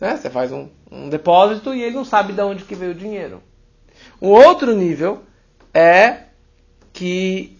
né? 0.00 0.16
Você 0.16 0.30
faz 0.30 0.52
um, 0.52 0.68
um 0.90 1.08
depósito 1.08 1.74
e 1.74 1.82
ele 1.82 1.96
não 1.96 2.04
sabe 2.04 2.32
de 2.32 2.40
onde 2.42 2.64
que 2.64 2.76
veio 2.76 2.92
o 2.92 2.94
dinheiro. 2.94 3.42
Um 4.22 4.28
outro 4.28 4.74
nível 4.74 5.22
é 5.72 6.24
que 6.92 7.58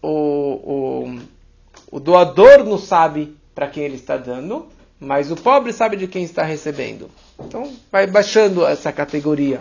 o, 0.00 1.10
o, 1.10 1.20
o 1.90 2.00
doador 2.00 2.64
não 2.64 2.78
sabe 2.78 3.36
para 3.52 3.66
quem 3.66 3.82
ele 3.82 3.96
está 3.96 4.16
dando, 4.16 4.68
mas 5.00 5.32
o 5.32 5.36
pobre 5.36 5.72
sabe 5.72 5.96
de 5.96 6.06
quem 6.06 6.22
está 6.22 6.44
recebendo. 6.44 7.10
Então, 7.38 7.72
vai 7.90 8.06
baixando 8.06 8.66
essa 8.66 8.92
categoria. 8.92 9.60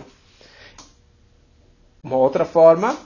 Uma 2.03 2.17
outra 2.17 2.45
forma 2.45 2.97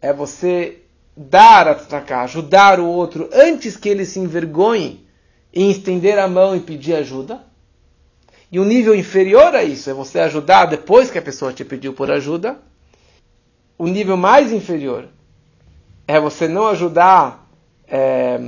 é 0.00 0.12
você 0.12 0.82
dar 1.16 1.68
a 1.68 1.74
tzedakah, 1.74 2.22
ajudar 2.22 2.80
o 2.80 2.86
outro 2.86 3.28
antes 3.32 3.76
que 3.76 3.88
ele 3.88 4.04
se 4.04 4.18
envergonhe 4.18 5.06
em 5.52 5.70
estender 5.70 6.18
a 6.18 6.26
mão 6.26 6.56
e 6.56 6.60
pedir 6.60 6.94
ajuda. 6.94 7.44
E 8.50 8.58
um 8.58 8.64
nível 8.64 8.94
inferior 8.94 9.54
a 9.54 9.62
isso 9.62 9.88
é 9.88 9.94
você 9.94 10.18
ajudar 10.20 10.66
depois 10.66 11.10
que 11.10 11.18
a 11.18 11.22
pessoa 11.22 11.52
te 11.52 11.64
pediu 11.64 11.92
por 11.92 12.10
ajuda. 12.10 12.58
O 13.78 13.86
nível 13.86 14.16
mais 14.16 14.52
inferior 14.52 15.08
é 16.06 16.20
você 16.20 16.48
não 16.48 16.66
ajudar 16.68 17.48
é, 17.86 18.38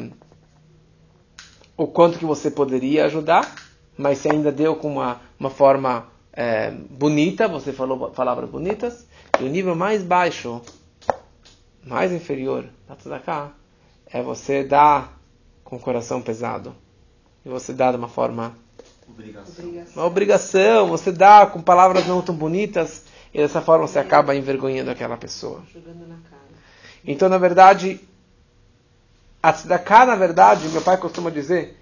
o 1.76 1.86
quanto 1.86 2.18
que 2.18 2.24
você 2.24 2.50
poderia 2.50 3.06
ajudar, 3.06 3.54
mas 3.96 4.18
se 4.18 4.30
ainda 4.30 4.50
deu 4.50 4.76
com 4.76 4.92
uma, 4.92 5.20
uma 5.38 5.50
forma 5.50 6.06
é, 6.32 6.70
bonita, 6.70 7.46
você 7.48 7.72
falou 7.72 8.10
palavras 8.10 8.48
bonitas. 8.50 9.06
E 9.40 9.44
o 9.44 9.48
nível 9.48 9.74
mais 9.74 10.02
baixo, 10.02 10.60
mais 11.82 12.12
inferior 12.12 12.66
da 12.88 12.96
tzedakah, 12.96 13.52
é 14.06 14.22
você 14.22 14.64
dar 14.64 15.18
com 15.62 15.76
o 15.76 15.80
coração 15.80 16.20
pesado. 16.20 16.74
E 17.44 17.48
você 17.48 17.72
dar 17.72 17.92
de 17.92 17.98
uma 17.98 18.08
forma 18.08 18.54
Obrigação. 19.08 19.92
Uma 19.94 20.06
obrigação, 20.06 20.88
você 20.88 21.12
dá 21.12 21.46
com 21.46 21.60
palavras 21.60 22.06
não 22.06 22.22
tão 22.22 22.34
bonitas 22.34 23.04
e 23.32 23.38
dessa 23.38 23.60
forma 23.60 23.86
você 23.86 23.98
acaba 23.98 24.34
envergonhando 24.34 24.90
aquela 24.90 25.16
pessoa. 25.16 25.62
Então, 27.04 27.28
na 27.28 27.36
verdade, 27.36 28.00
a 29.42 29.52
tzedakah, 29.52 30.06
na 30.06 30.16
verdade, 30.16 30.68
meu 30.68 30.80
pai 30.80 30.96
costuma 30.96 31.30
dizer, 31.30 31.76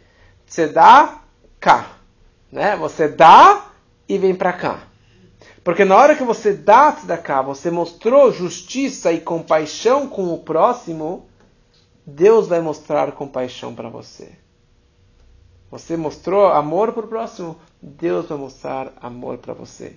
cá, 1.60 1.98
Né? 2.52 2.76
Você 2.76 3.08
dá 3.08 3.70
e 4.06 4.18
vem 4.18 4.34
para 4.34 4.52
cá. 4.52 4.82
Porque 5.64 5.84
na 5.84 5.96
hora 5.96 6.14
que 6.14 6.22
você 6.22 6.52
dá 6.52 6.88
a 6.88 6.92
tzedakah, 6.92 7.40
você 7.40 7.70
mostrou 7.70 8.30
justiça 8.30 9.10
e 9.12 9.20
compaixão 9.20 10.06
com 10.06 10.34
o 10.34 10.38
próximo, 10.38 11.26
Deus 12.04 12.48
vai 12.48 12.60
mostrar 12.60 13.12
compaixão 13.12 13.74
para 13.74 13.88
você. 13.88 14.32
Você 15.70 15.96
mostrou 15.96 16.48
amor 16.48 16.92
para 16.92 17.04
o 17.06 17.08
próximo, 17.08 17.56
Deus 17.80 18.26
vai 18.26 18.36
mostrar 18.36 18.92
amor 19.00 19.38
para 19.38 19.54
você. 19.54 19.96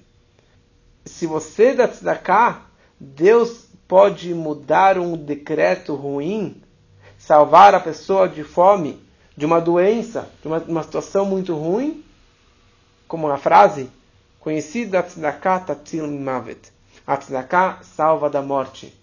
Se 1.03 1.27
você 1.27 1.73
dá 1.73 1.87
tzedakah, 1.87 2.61
Deus 2.97 3.65
pode 3.87 4.33
mudar 4.33 4.97
um 4.97 5.17
decreto 5.17 5.93
ruim, 5.95 6.61
salvar 7.17 7.75
a 7.75 7.79
pessoa 7.79 8.29
de 8.29 8.43
fome, 8.43 9.03
de 9.35 9.45
uma 9.45 9.59
doença, 9.59 10.29
de 10.41 10.47
uma, 10.47 10.59
uma 10.59 10.83
situação 10.83 11.25
muito 11.25 11.53
ruim, 11.55 12.04
como 13.07 13.27
a 13.27 13.37
frase 13.37 13.89
conhecida, 14.39 15.03
tzedakah 15.03 15.59
tatil 15.59 16.07
mavet. 16.07 16.71
Tzedakah 17.07 17.79
salva 17.83 18.29
da 18.29 18.41
morte. 18.41 18.93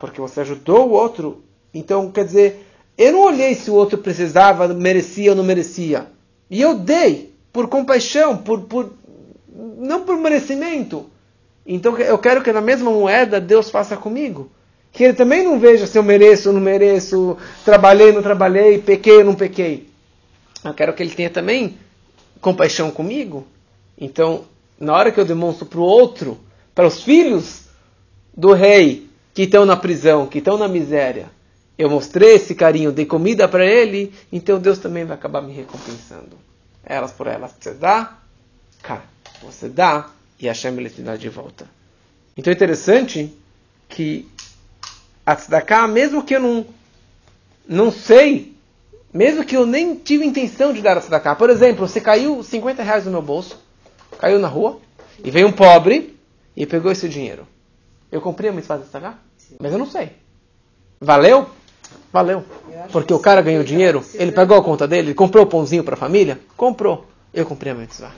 porque 0.00 0.20
você 0.20 0.40
ajudou 0.40 0.88
o 0.88 0.92
outro. 0.92 1.44
Então, 1.72 2.10
quer 2.10 2.24
dizer, 2.24 2.66
eu 2.96 3.12
não 3.12 3.20
olhei 3.20 3.54
se 3.54 3.70
o 3.70 3.74
outro 3.74 3.98
precisava, 3.98 4.66
merecia 4.68 5.30
ou 5.30 5.36
não 5.36 5.44
merecia. 5.44 6.06
E 6.50 6.60
eu 6.60 6.74
dei 6.74 7.32
por 7.52 7.68
compaixão, 7.68 8.36
por, 8.36 8.62
por 8.62 8.92
não 9.78 10.02
por 10.04 10.16
merecimento. 10.16 11.08
Então 11.66 11.96
eu 11.98 12.18
quero 12.18 12.42
que 12.42 12.52
na 12.52 12.60
mesma 12.60 12.90
moeda 12.90 13.40
Deus 13.40 13.70
faça 13.70 13.96
comigo. 13.96 14.50
Que 14.90 15.04
ele 15.04 15.12
também 15.12 15.44
não 15.44 15.58
veja 15.58 15.86
se 15.86 15.96
eu 15.96 16.02
mereço 16.02 16.48
ou 16.48 16.54
não 16.54 16.60
mereço, 16.60 17.36
trabalhei 17.64 18.08
ou 18.08 18.14
não 18.14 18.22
trabalhei, 18.22 18.78
pequei 18.78 19.18
ou 19.18 19.24
não 19.24 19.34
pequei. 19.34 19.88
Eu 20.64 20.74
quero 20.74 20.92
que 20.94 21.02
ele 21.02 21.14
tenha 21.14 21.30
também 21.30 21.78
compaixão 22.40 22.90
comigo. 22.90 23.46
Então, 23.98 24.44
na 24.78 24.94
hora 24.94 25.12
que 25.12 25.20
eu 25.20 25.24
demonstro 25.24 25.66
para 25.66 25.80
o 25.80 25.84
outro, 25.84 26.38
para 26.74 26.86
os 26.86 27.02
filhos 27.02 27.64
do 28.36 28.52
rei 28.52 29.08
que 29.34 29.42
estão 29.42 29.66
na 29.66 29.76
prisão, 29.76 30.26
que 30.26 30.38
estão 30.38 30.56
na 30.56 30.68
miséria, 30.68 31.30
eu 31.76 31.88
mostrei 31.88 32.34
esse 32.34 32.54
carinho, 32.54 32.92
dei 32.92 33.06
comida 33.06 33.48
para 33.48 33.64
ele, 33.64 34.12
então 34.30 34.58
Deus 34.58 34.78
também 34.78 35.04
vai 35.04 35.16
acabar 35.16 35.40
me 35.40 35.52
recompensando. 35.52 36.38
Elas 36.84 37.12
por 37.12 37.26
elas, 37.26 37.52
você 37.58 37.72
dá, 37.72 38.18
cara, 38.82 39.04
você 39.42 39.68
dá, 39.68 40.10
e 40.38 40.46
Hashem 40.46 40.76
ele 40.76 40.90
te 40.90 41.02
dá 41.02 41.16
de 41.16 41.28
volta. 41.28 41.66
Então 42.36 42.50
é 42.50 42.54
interessante 42.54 43.34
que 43.88 44.28
a 45.24 45.36
tzedakah, 45.36 45.86
mesmo 45.86 46.22
que 46.22 46.34
eu 46.34 46.40
não, 46.40 46.66
não 47.68 47.92
sei, 47.92 48.49
mesmo 49.12 49.44
que 49.44 49.56
eu 49.56 49.66
nem 49.66 49.94
tive 49.94 50.24
intenção 50.24 50.72
de 50.72 50.80
dar 50.80 50.96
a 50.96 51.00
tzedakah, 51.00 51.34
por 51.36 51.50
exemplo, 51.50 51.86
você 51.86 52.00
caiu 52.00 52.42
50 52.42 52.82
reais 52.82 53.04
no 53.04 53.10
meu 53.10 53.22
bolso, 53.22 53.58
caiu 54.18 54.38
na 54.38 54.48
rua, 54.48 54.78
e 55.22 55.30
veio 55.30 55.48
um 55.48 55.52
pobre 55.52 56.16
e 56.56 56.66
pegou 56.66 56.90
esse 56.90 57.08
dinheiro. 57.08 57.46
Eu 58.10 58.20
comprei 58.20 58.50
a 58.50 58.52
mitzvah 58.52 58.76
de 58.76 58.84
tzedakah? 58.84 59.18
Mas 59.58 59.72
eu 59.72 59.78
não 59.78 59.86
sei. 59.86 60.12
Valeu? 61.00 61.48
Valeu. 62.12 62.44
Porque 62.92 63.12
o 63.12 63.18
cara 63.18 63.42
ganhou 63.42 63.64
dinheiro, 63.64 64.04
ele 64.14 64.32
pagou 64.32 64.56
a 64.56 64.62
conta 64.62 64.86
dele, 64.86 65.08
ele 65.08 65.14
comprou 65.14 65.44
o 65.44 65.48
pãozinho 65.48 65.84
para 65.84 65.94
a 65.94 65.98
família? 65.98 66.40
Comprou. 66.56 67.06
Eu 67.32 67.46
comprei 67.46 67.72
a 67.72 67.74
mitzvah. 67.74 68.12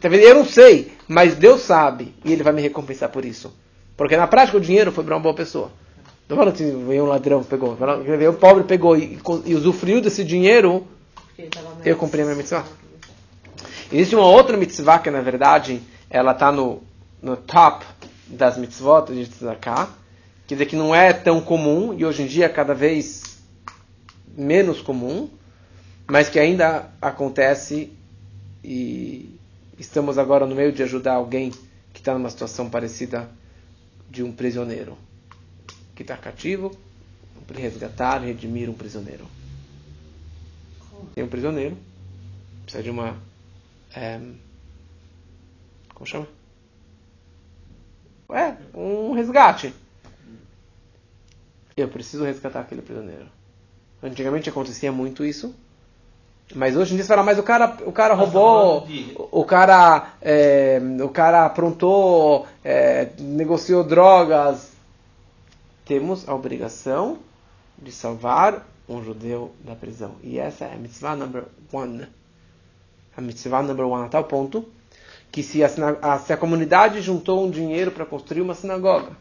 Tá 0.00 0.08
eu 0.08 0.34
não 0.34 0.44
sei, 0.44 0.92
mas 1.08 1.34
Deus 1.34 1.62
sabe 1.62 2.14
e 2.24 2.32
Ele 2.32 2.42
vai 2.42 2.52
me 2.52 2.62
recompensar 2.62 3.10
por 3.10 3.24
isso. 3.24 3.54
Porque 3.96 4.16
na 4.16 4.26
prática 4.26 4.56
o 4.56 4.60
dinheiro 4.60 4.92
foi 4.92 5.04
para 5.04 5.16
uma 5.16 5.22
boa 5.22 5.34
pessoa. 5.34 5.70
Não 6.32 6.38
fala 6.38 6.50
assim, 6.50 6.86
veio 6.86 7.04
um 7.04 7.08
ladrão, 7.08 7.44
pegou. 7.44 7.76
Veio 7.76 8.30
um 8.30 8.34
pobre, 8.34 8.64
pegou 8.64 8.96
e, 8.96 9.20
e 9.44 9.54
usufruiu 9.54 10.00
desse 10.00 10.24
dinheiro. 10.24 10.86
Eu 11.84 11.94
comprei 11.98 12.22
a 12.22 12.24
minha 12.24 12.38
mitzvah. 12.38 12.64
Existe 13.92 14.14
uma 14.14 14.24
outra 14.24 14.56
mitzvah 14.56 14.98
que, 14.98 15.10
na 15.10 15.20
verdade, 15.20 15.82
ela 16.08 16.32
está 16.32 16.50
no, 16.50 16.82
no 17.20 17.36
top 17.36 17.84
das 18.26 18.56
mitzvot 18.56 19.12
de 19.12 19.26
tzedakah. 19.26 19.90
Quer 20.46 20.54
dizer 20.54 20.64
que 20.64 20.74
não 20.74 20.94
é 20.94 21.12
tão 21.12 21.38
comum 21.38 21.92
e 21.92 22.02
hoje 22.02 22.22
em 22.22 22.26
dia 22.26 22.46
é 22.46 22.48
cada 22.48 22.72
vez 22.72 23.36
menos 24.34 24.80
comum, 24.80 25.28
mas 26.06 26.30
que 26.30 26.38
ainda 26.38 26.88
acontece 26.98 27.92
e 28.64 29.38
estamos 29.78 30.16
agora 30.16 30.46
no 30.46 30.54
meio 30.54 30.72
de 30.72 30.82
ajudar 30.82 31.12
alguém 31.12 31.50
que 31.92 32.00
está 32.00 32.14
numa 32.14 32.30
situação 32.30 32.70
parecida 32.70 33.28
de 34.08 34.22
um 34.22 34.32
prisioneiro 34.32 34.96
que 35.94 36.02
está 36.02 36.16
cativo, 36.16 36.76
resgatar, 37.54 38.18
redimir 38.18 38.68
um 38.70 38.74
prisioneiro. 38.74 39.26
Tem 41.14 41.22
um 41.24 41.28
prisioneiro, 41.28 41.76
precisa 42.62 42.82
de 42.82 42.90
uma. 42.90 43.16
É, 43.94 44.20
como 45.94 46.06
chama? 46.06 46.26
É, 48.30 48.56
um 48.74 49.12
resgate. 49.12 49.74
Eu 51.76 51.88
preciso 51.88 52.24
resgatar 52.24 52.60
aquele 52.60 52.82
prisioneiro. 52.82 53.26
Antigamente 54.02 54.48
acontecia 54.48 54.90
muito 54.90 55.24
isso. 55.24 55.54
Mas 56.54 56.76
hoje 56.76 56.92
em 56.92 56.96
dia 56.96 57.04
você 57.04 57.08
fala, 57.08 57.22
mas 57.22 57.38
o 57.38 57.42
cara, 57.42 57.78
o 57.86 57.92
cara 57.92 58.14
roubou, 58.14 58.86
o 59.16 59.44
cara, 59.44 60.14
é, 60.20 60.80
o 61.02 61.08
cara 61.08 61.46
aprontou, 61.46 62.46
é, 62.64 63.10
negociou 63.18 63.84
drogas. 63.84 64.71
Temos 65.84 66.28
a 66.28 66.34
obrigação 66.34 67.18
de 67.78 67.90
salvar 67.90 68.66
um 68.88 69.02
judeu 69.02 69.52
da 69.64 69.74
prisão. 69.74 70.16
E 70.22 70.38
essa 70.38 70.64
é 70.64 70.74
a 70.74 70.76
mitzvah 70.76 71.16
number 71.16 71.44
one. 71.72 72.06
A 73.16 73.20
mitzvah 73.20 73.62
number 73.62 73.86
one 73.86 74.06
a 74.06 74.08
tal 74.08 74.24
ponto 74.24 74.64
que 75.32 75.42
se 75.42 75.64
a, 75.64 75.68
a, 76.02 76.18
se 76.18 76.32
a 76.32 76.36
comunidade 76.36 77.00
juntou 77.00 77.44
um 77.44 77.50
dinheiro 77.50 77.90
para 77.90 78.04
construir 78.04 78.42
uma 78.42 78.54
sinagoga 78.54 79.16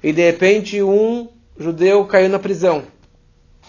e 0.00 0.12
de 0.12 0.22
repente 0.22 0.80
um 0.80 1.28
judeu 1.58 2.06
caiu 2.06 2.28
na 2.28 2.38
prisão 2.38 2.84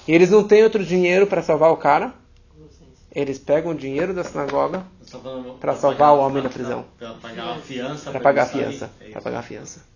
e 0.08 0.14
eles 0.14 0.30
não 0.30 0.44
têm 0.44 0.64
outro 0.64 0.86
dinheiro 0.86 1.26
para 1.26 1.42
salvar 1.42 1.72
o 1.72 1.78
cara, 1.78 2.14
eles 3.12 3.40
pegam 3.40 3.72
o 3.72 3.76
dinheiro 3.76 4.14
da 4.14 4.24
sinagoga 4.24 4.86
para 5.60 5.76
salvar 5.76 6.14
o 6.14 6.20
homem 6.20 6.44
da 6.44 6.50
prisão. 6.50 6.86
Para 7.00 7.14
pagar 7.14 7.56
a 7.56 7.60
fiança. 7.60 8.12
Para 8.12 8.20
pagar 8.20 8.44
a 8.44 8.46
fiança. 8.46 8.92
Para 9.12 9.22
pagar 9.22 9.40
a 9.40 9.44
fiança. 9.44 9.95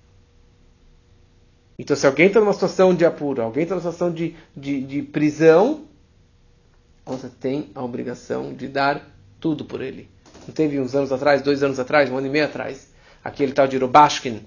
Então, 1.80 1.96
se 1.96 2.06
alguém 2.06 2.28
está 2.28 2.42
numa 2.42 2.54
situação 2.54 2.94
de 2.94 3.06
apuro, 3.06 3.42
alguém 3.42 3.64
está 3.64 3.74
numa 3.74 3.82
situação 3.82 4.14
de, 4.14 4.36
de, 4.56 4.82
de, 4.82 5.02
prisão, 5.02 5.86
você 7.06 7.30
tem 7.30 7.70
a 7.74 7.82
obrigação 7.82 8.54
de 8.54 8.68
dar 8.68 9.02
tudo 9.40 9.64
por 9.64 9.82
ele. 9.82 10.10
Não 10.46 10.54
teve 10.54 10.78
uns 10.78 10.94
anos 10.94 11.12
atrás, 11.14 11.42
dois 11.42 11.64
anos 11.64 11.80
atrás, 11.80 12.12
um 12.12 12.18
ano 12.18 12.28
e 12.28 12.30
meio 12.30 12.44
atrás, 12.44 12.92
aquele 13.24 13.54
tal 13.54 13.66
de 13.66 13.78
Rubashkin, 13.78 14.44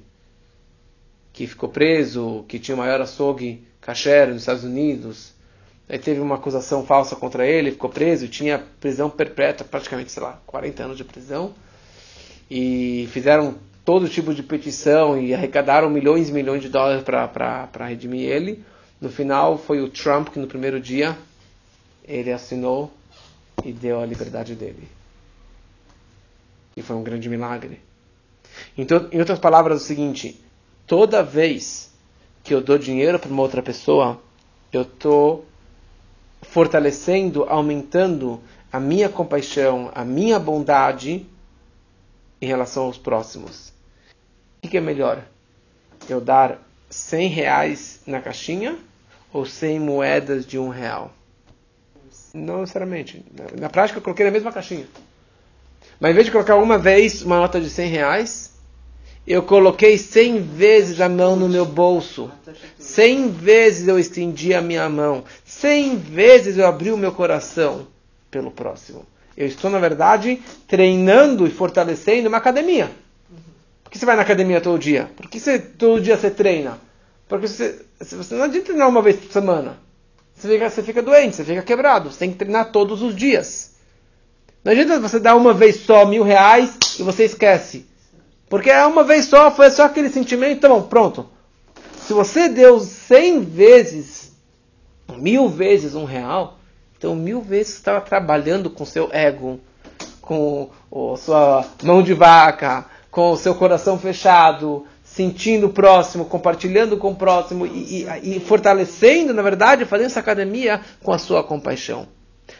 que 1.32 1.46
ficou 1.46 1.70
preso, 1.70 2.44
que 2.46 2.58
tinha 2.58 2.74
o 2.74 2.78
maior 2.78 3.00
açougue 3.00 3.66
kasher 3.80 4.28
nos 4.28 4.42
Estados 4.42 4.64
Unidos, 4.64 5.32
Aí 5.88 5.98
teve 5.98 6.20
uma 6.20 6.36
acusação 6.36 6.86
falsa 6.86 7.14
contra 7.14 7.46
ele, 7.46 7.70
ficou 7.72 7.90
preso, 7.90 8.26
tinha 8.26 8.58
prisão 8.80 9.10
perpétua, 9.10 9.66
praticamente, 9.68 10.10
sei 10.10 10.22
lá, 10.22 10.40
40 10.46 10.84
anos 10.84 10.96
de 10.96 11.04
prisão. 11.04 11.52
E 12.50 13.08
fizeram 13.12 13.56
todo 13.84 14.08
tipo 14.08 14.34
de 14.34 14.42
petição 14.42 15.20
e 15.20 15.34
arrecadaram 15.34 15.90
milhões 15.90 16.28
e 16.28 16.32
milhões 16.32 16.62
de 16.62 16.68
dólares 16.68 17.02
para 17.02 17.86
redimir 17.86 18.28
ele. 18.28 18.64
No 19.00 19.10
final, 19.10 19.58
foi 19.58 19.80
o 19.80 19.88
Trump 19.88 20.28
que, 20.28 20.38
no 20.38 20.46
primeiro 20.46 20.80
dia, 20.80 21.16
ele 22.04 22.32
assinou 22.32 22.92
e 23.64 23.72
deu 23.72 24.00
a 24.00 24.06
liberdade 24.06 24.54
dele. 24.54 24.88
E 26.76 26.82
foi 26.82 26.96
um 26.96 27.02
grande 27.02 27.28
milagre. 27.28 27.80
Então, 28.76 29.08
em 29.10 29.18
outras 29.18 29.38
palavras, 29.38 29.80
é 29.80 29.84
o 29.84 29.86
seguinte: 29.86 30.40
toda 30.86 31.22
vez 31.22 31.92
que 32.44 32.54
eu 32.54 32.60
dou 32.60 32.78
dinheiro 32.78 33.18
para 33.18 33.30
uma 33.30 33.42
outra 33.42 33.62
pessoa, 33.62 34.20
eu 34.72 34.82
estou 34.82 35.44
fortalecendo, 36.42 37.44
aumentando 37.44 38.40
a 38.72 38.80
minha 38.80 39.08
compaixão, 39.08 39.90
a 39.94 40.04
minha 40.04 40.38
bondade 40.38 41.26
em 42.42 42.46
relação 42.46 42.84
aos 42.84 42.98
próximos. 42.98 43.72
O 44.62 44.68
que 44.68 44.76
é 44.76 44.80
melhor? 44.80 45.22
Eu 46.08 46.20
dar 46.20 46.60
100 46.90 47.28
reais 47.28 48.00
na 48.04 48.20
caixinha 48.20 48.76
ou 49.32 49.46
100 49.46 49.78
moedas 49.78 50.44
de 50.44 50.58
um 50.58 50.68
real? 50.68 51.12
Não 52.34 52.60
necessariamente. 52.60 53.24
Na 53.58 53.70
prática, 53.70 53.98
eu 53.98 54.02
coloquei 54.02 54.26
na 54.26 54.32
mesma 54.32 54.50
caixinha. 54.50 54.86
Mas 56.00 56.10
em 56.10 56.14
vez 56.14 56.26
de 56.26 56.32
colocar 56.32 56.56
uma 56.56 56.76
vez 56.76 57.22
uma 57.22 57.38
nota 57.38 57.60
de 57.60 57.70
100 57.70 57.88
reais, 57.88 58.52
eu 59.24 59.44
coloquei 59.44 59.96
cem 59.96 60.42
vezes 60.42 61.00
a 61.00 61.08
mão 61.08 61.36
no 61.36 61.48
meu 61.48 61.64
bolso. 61.64 62.28
Cem 62.76 63.30
vezes 63.30 63.86
eu 63.86 64.00
estendi 64.00 64.52
a 64.52 64.60
minha 64.60 64.88
mão. 64.88 65.22
Cem 65.44 65.96
vezes 65.96 66.58
eu 66.58 66.66
abri 66.66 66.90
o 66.90 66.96
meu 66.96 67.12
coração 67.12 67.86
pelo 68.32 68.50
próximo. 68.50 69.06
Eu 69.36 69.46
estou, 69.46 69.70
na 69.70 69.78
verdade, 69.78 70.42
treinando 70.66 71.46
e 71.46 71.50
fortalecendo 71.50 72.28
uma 72.28 72.38
academia. 72.38 72.90
Por 73.82 73.90
que 73.90 73.98
você 73.98 74.06
vai 74.06 74.16
na 74.16 74.22
academia 74.22 74.60
todo 74.60 74.78
dia? 74.78 75.10
Por 75.16 75.28
que 75.28 75.40
você, 75.40 75.58
todo 75.58 76.00
dia 76.00 76.16
você 76.16 76.30
treina? 76.30 76.78
Porque 77.28 77.48
você, 77.48 77.84
você 78.00 78.34
não 78.34 78.44
adianta 78.44 78.66
treinar 78.66 78.88
uma 78.88 79.02
vez 79.02 79.16
por 79.16 79.32
semana. 79.32 79.78
Você 80.34 80.48
fica, 80.48 80.70
você 80.70 80.82
fica 80.82 81.02
doente, 81.02 81.36
você 81.36 81.44
fica 81.44 81.62
quebrado. 81.62 82.10
Você 82.10 82.18
tem 82.18 82.30
que 82.30 82.38
treinar 82.38 82.72
todos 82.72 83.02
os 83.02 83.14
dias. 83.14 83.72
Não 84.64 84.72
adianta 84.72 85.00
você 85.00 85.18
dar 85.18 85.34
uma 85.34 85.52
vez 85.52 85.76
só 85.76 86.06
mil 86.06 86.22
reais 86.22 86.78
e 86.98 87.02
você 87.02 87.24
esquece. 87.24 87.86
Porque 88.48 88.70
é 88.70 88.84
uma 88.84 89.02
vez 89.02 89.24
só, 89.24 89.50
foi 89.50 89.70
só 89.70 89.84
aquele 89.84 90.08
sentimento, 90.08 90.58
então 90.58 90.82
pronto. 90.82 91.26
Se 92.06 92.12
você 92.12 92.48
deu 92.48 92.78
cem 92.80 93.40
vezes, 93.40 94.32
mil 95.16 95.48
vezes 95.48 95.94
um 95.94 96.04
real, 96.04 96.58
então 97.02 97.16
mil 97.16 97.42
vezes 97.42 97.72
você 97.72 97.78
estava 97.78 98.00
trabalhando 98.00 98.70
com 98.70 98.86
seu 98.86 99.08
ego, 99.10 99.58
com 100.20 100.70
a 101.12 101.16
sua 101.16 101.66
mão 101.82 102.00
de 102.00 102.14
vaca, 102.14 102.86
com 103.10 103.32
o 103.32 103.36
seu 103.36 103.56
coração 103.56 103.98
fechado, 103.98 104.86
sentindo 105.02 105.66
o 105.66 105.72
próximo, 105.72 106.26
compartilhando 106.26 106.96
com 106.96 107.10
o 107.10 107.16
próximo 107.16 107.66
e, 107.66 108.06
e, 108.22 108.36
e, 108.36 108.40
fortalecendo, 108.40 109.34
na 109.34 109.42
verdade, 109.42 109.84
fazendo 109.84 110.06
essa 110.06 110.20
academia 110.20 110.80
com 111.02 111.12
a 111.12 111.18
sua 111.18 111.42
compaixão. 111.42 112.06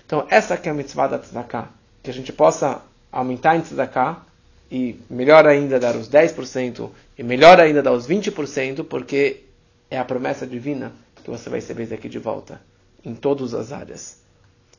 Então, 0.05 0.27
essa 0.29 0.57
que 0.57 0.69
é 0.69 0.73
a 0.73 0.75
mitzvah 0.75 1.07
da 1.07 1.21
tzedakah. 1.21 1.69
Que 2.03 2.11
a 2.11 2.13
gente 2.13 2.33
possa 2.33 2.83
aumentar 3.13 3.57
em 3.57 3.61
tzedakah, 3.61 4.23
e 4.69 4.99
melhor 5.09 5.47
ainda 5.47 5.79
dar 5.79 5.95
os 5.95 6.11
10%, 6.11 6.91
e 7.17 7.23
melhor 7.23 7.61
ainda 7.61 7.81
dar 7.81 7.93
os 7.93 8.09
20%, 8.09 8.85
porque 8.87 9.45
é 9.89 10.01
a 10.01 10.05
promessa 10.05 10.45
divina 10.45 10.91
que 11.23 11.31
você 11.31 11.49
vai 11.49 11.61
receber 11.61 11.87
daqui 11.87 12.09
de 12.09 12.19
volta, 12.19 12.61
em 13.05 13.15
todas 13.15 13.55
as 13.55 13.71
áreas. 13.71 14.22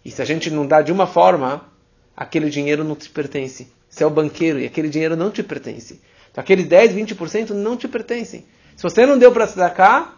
E 0.03 0.11
se 0.11 0.21
a 0.21 0.25
gente 0.25 0.49
não 0.49 0.65
dá 0.65 0.81
de 0.81 0.91
uma 0.91 1.07
forma, 1.07 1.65
aquele 2.15 2.49
dinheiro 2.49 2.83
não 2.83 2.95
te 2.95 3.09
pertence. 3.09 3.67
Você 3.89 4.03
é 4.03 4.07
o 4.07 4.09
banqueiro 4.09 4.59
e 4.59 4.65
aquele 4.65 4.89
dinheiro 4.89 5.15
não 5.15 5.31
te 5.31 5.43
pertence. 5.43 6.01
Então, 6.31 6.41
aqueles 6.41 6.65
10, 6.65 6.93
20% 6.93 7.51
não 7.51 7.77
te 7.77 7.87
pertencem. 7.87 8.45
Se 8.75 8.83
você 8.83 9.05
não 9.05 9.17
deu 9.17 9.31
para 9.31 9.47
se 9.47 9.55
dar 9.55 9.69
cá, 9.69 10.15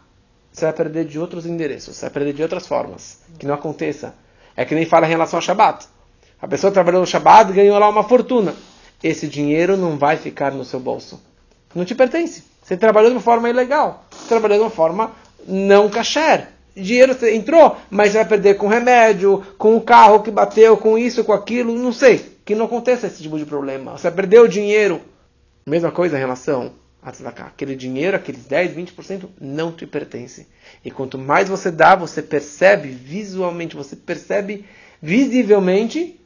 você 0.51 0.65
vai 0.65 0.73
perder 0.73 1.05
de 1.05 1.19
outros 1.19 1.45
endereços, 1.45 1.97
você 1.97 2.01
vai 2.03 2.09
perder 2.09 2.33
de 2.33 2.41
outras 2.41 2.65
formas. 2.65 3.19
Que 3.37 3.45
não 3.45 3.53
aconteça. 3.53 4.15
É 4.55 4.63
que 4.63 4.73
nem 4.73 4.85
fala 4.85 5.05
em 5.05 5.09
relação 5.09 5.37
ao 5.37 5.41
Shabat. 5.41 5.85
A 6.41 6.47
pessoa 6.47 6.71
trabalhou 6.71 7.01
no 7.01 7.07
Shabat 7.07 7.51
e 7.51 7.53
ganhou 7.53 7.77
lá 7.77 7.89
uma 7.89 8.03
fortuna. 8.03 8.55
Esse 9.03 9.27
dinheiro 9.27 9.75
não 9.75 9.97
vai 9.97 10.15
ficar 10.15 10.51
no 10.51 10.63
seu 10.63 10.79
bolso. 10.79 11.21
Não 11.73 11.83
te 11.83 11.93
pertence. 11.93 12.43
Você 12.63 12.77
trabalhou 12.77 13.09
de 13.09 13.17
uma 13.17 13.21
forma 13.21 13.49
ilegal. 13.49 14.05
Você 14.09 14.29
trabalhou 14.29 14.57
de 14.57 14.63
uma 14.63 14.69
forma 14.69 15.11
não 15.45 15.89
kasher. 15.89 16.47
Dinheiro 16.75 17.15
entrou, 17.27 17.77
mas 17.89 18.13
vai 18.13 18.25
perder 18.25 18.55
com 18.55 18.67
remédio, 18.67 19.41
com 19.57 19.77
o 19.77 19.81
carro 19.81 20.21
que 20.21 20.29
bateu, 20.29 20.75
com 20.75 20.97
isso, 20.97 21.23
com 21.23 21.31
aquilo, 21.31 21.73
não 21.73 21.93
sei. 21.93 22.35
Que 22.43 22.53
não 22.53 22.65
aconteça 22.65 23.07
esse 23.07 23.23
tipo 23.23 23.37
de 23.37 23.45
problema. 23.45 23.97
Você 23.97 24.11
perdeu 24.11 24.43
o 24.43 24.47
dinheiro. 24.47 25.01
Mesma 25.65 25.91
coisa 25.91 26.17
em 26.17 26.19
relação 26.19 26.73
a 27.01 27.11
tzedakah. 27.11 27.45
Aquele 27.45 27.75
dinheiro, 27.75 28.17
aqueles 28.17 28.45
10, 28.45 28.75
20% 28.75 29.29
não 29.39 29.71
te 29.71 29.87
pertence. 29.87 30.47
E 30.83 30.91
quanto 30.91 31.17
mais 31.17 31.47
você 31.47 31.71
dá, 31.71 31.95
você 31.95 32.21
percebe 32.21 32.89
visualmente, 32.89 33.75
você 33.75 33.95
percebe 33.95 34.65
visivelmente 35.01 36.19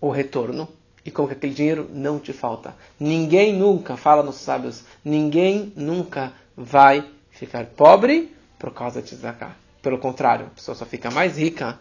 o 0.00 0.08
retorno. 0.08 0.66
E 1.04 1.10
como 1.10 1.28
que 1.28 1.34
aquele 1.34 1.54
dinheiro 1.54 1.90
não 1.92 2.18
te 2.18 2.32
falta. 2.32 2.74
Ninguém 2.98 3.54
nunca, 3.54 3.96
fala 3.96 4.22
nos 4.22 4.36
sábios, 4.36 4.82
ninguém 5.04 5.72
nunca 5.76 6.32
vai 6.56 7.04
ficar 7.30 7.66
pobre 7.66 8.34
por 8.58 8.72
causa 8.72 9.02
de 9.02 9.08
tzedakah. 9.08 9.56
Pelo 9.82 9.98
contrário, 9.98 10.46
a 10.46 10.50
pessoa 10.50 10.74
só 10.74 10.84
fica 10.84 11.10
mais 11.10 11.38
rica 11.38 11.78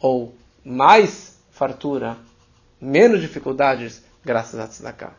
ou 0.00 0.34
mais 0.64 1.38
fartura, 1.50 2.16
menos 2.80 3.20
dificuldades 3.20 4.02
graças 4.24 4.58
a 4.58 4.66
tzedakah. 4.66 5.14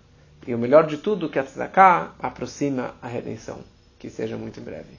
E 0.46 0.54
o 0.54 0.58
melhor 0.58 0.86
de 0.86 0.98
tudo 0.98 1.30
que 1.30 1.40
a 1.40 1.44
tzedakah 1.44 2.14
aproxima 2.20 2.96
a 3.02 3.08
redenção. 3.08 3.60
Que 3.98 4.10
seja 4.10 4.36
muito 4.36 4.60
breve. 4.60 4.98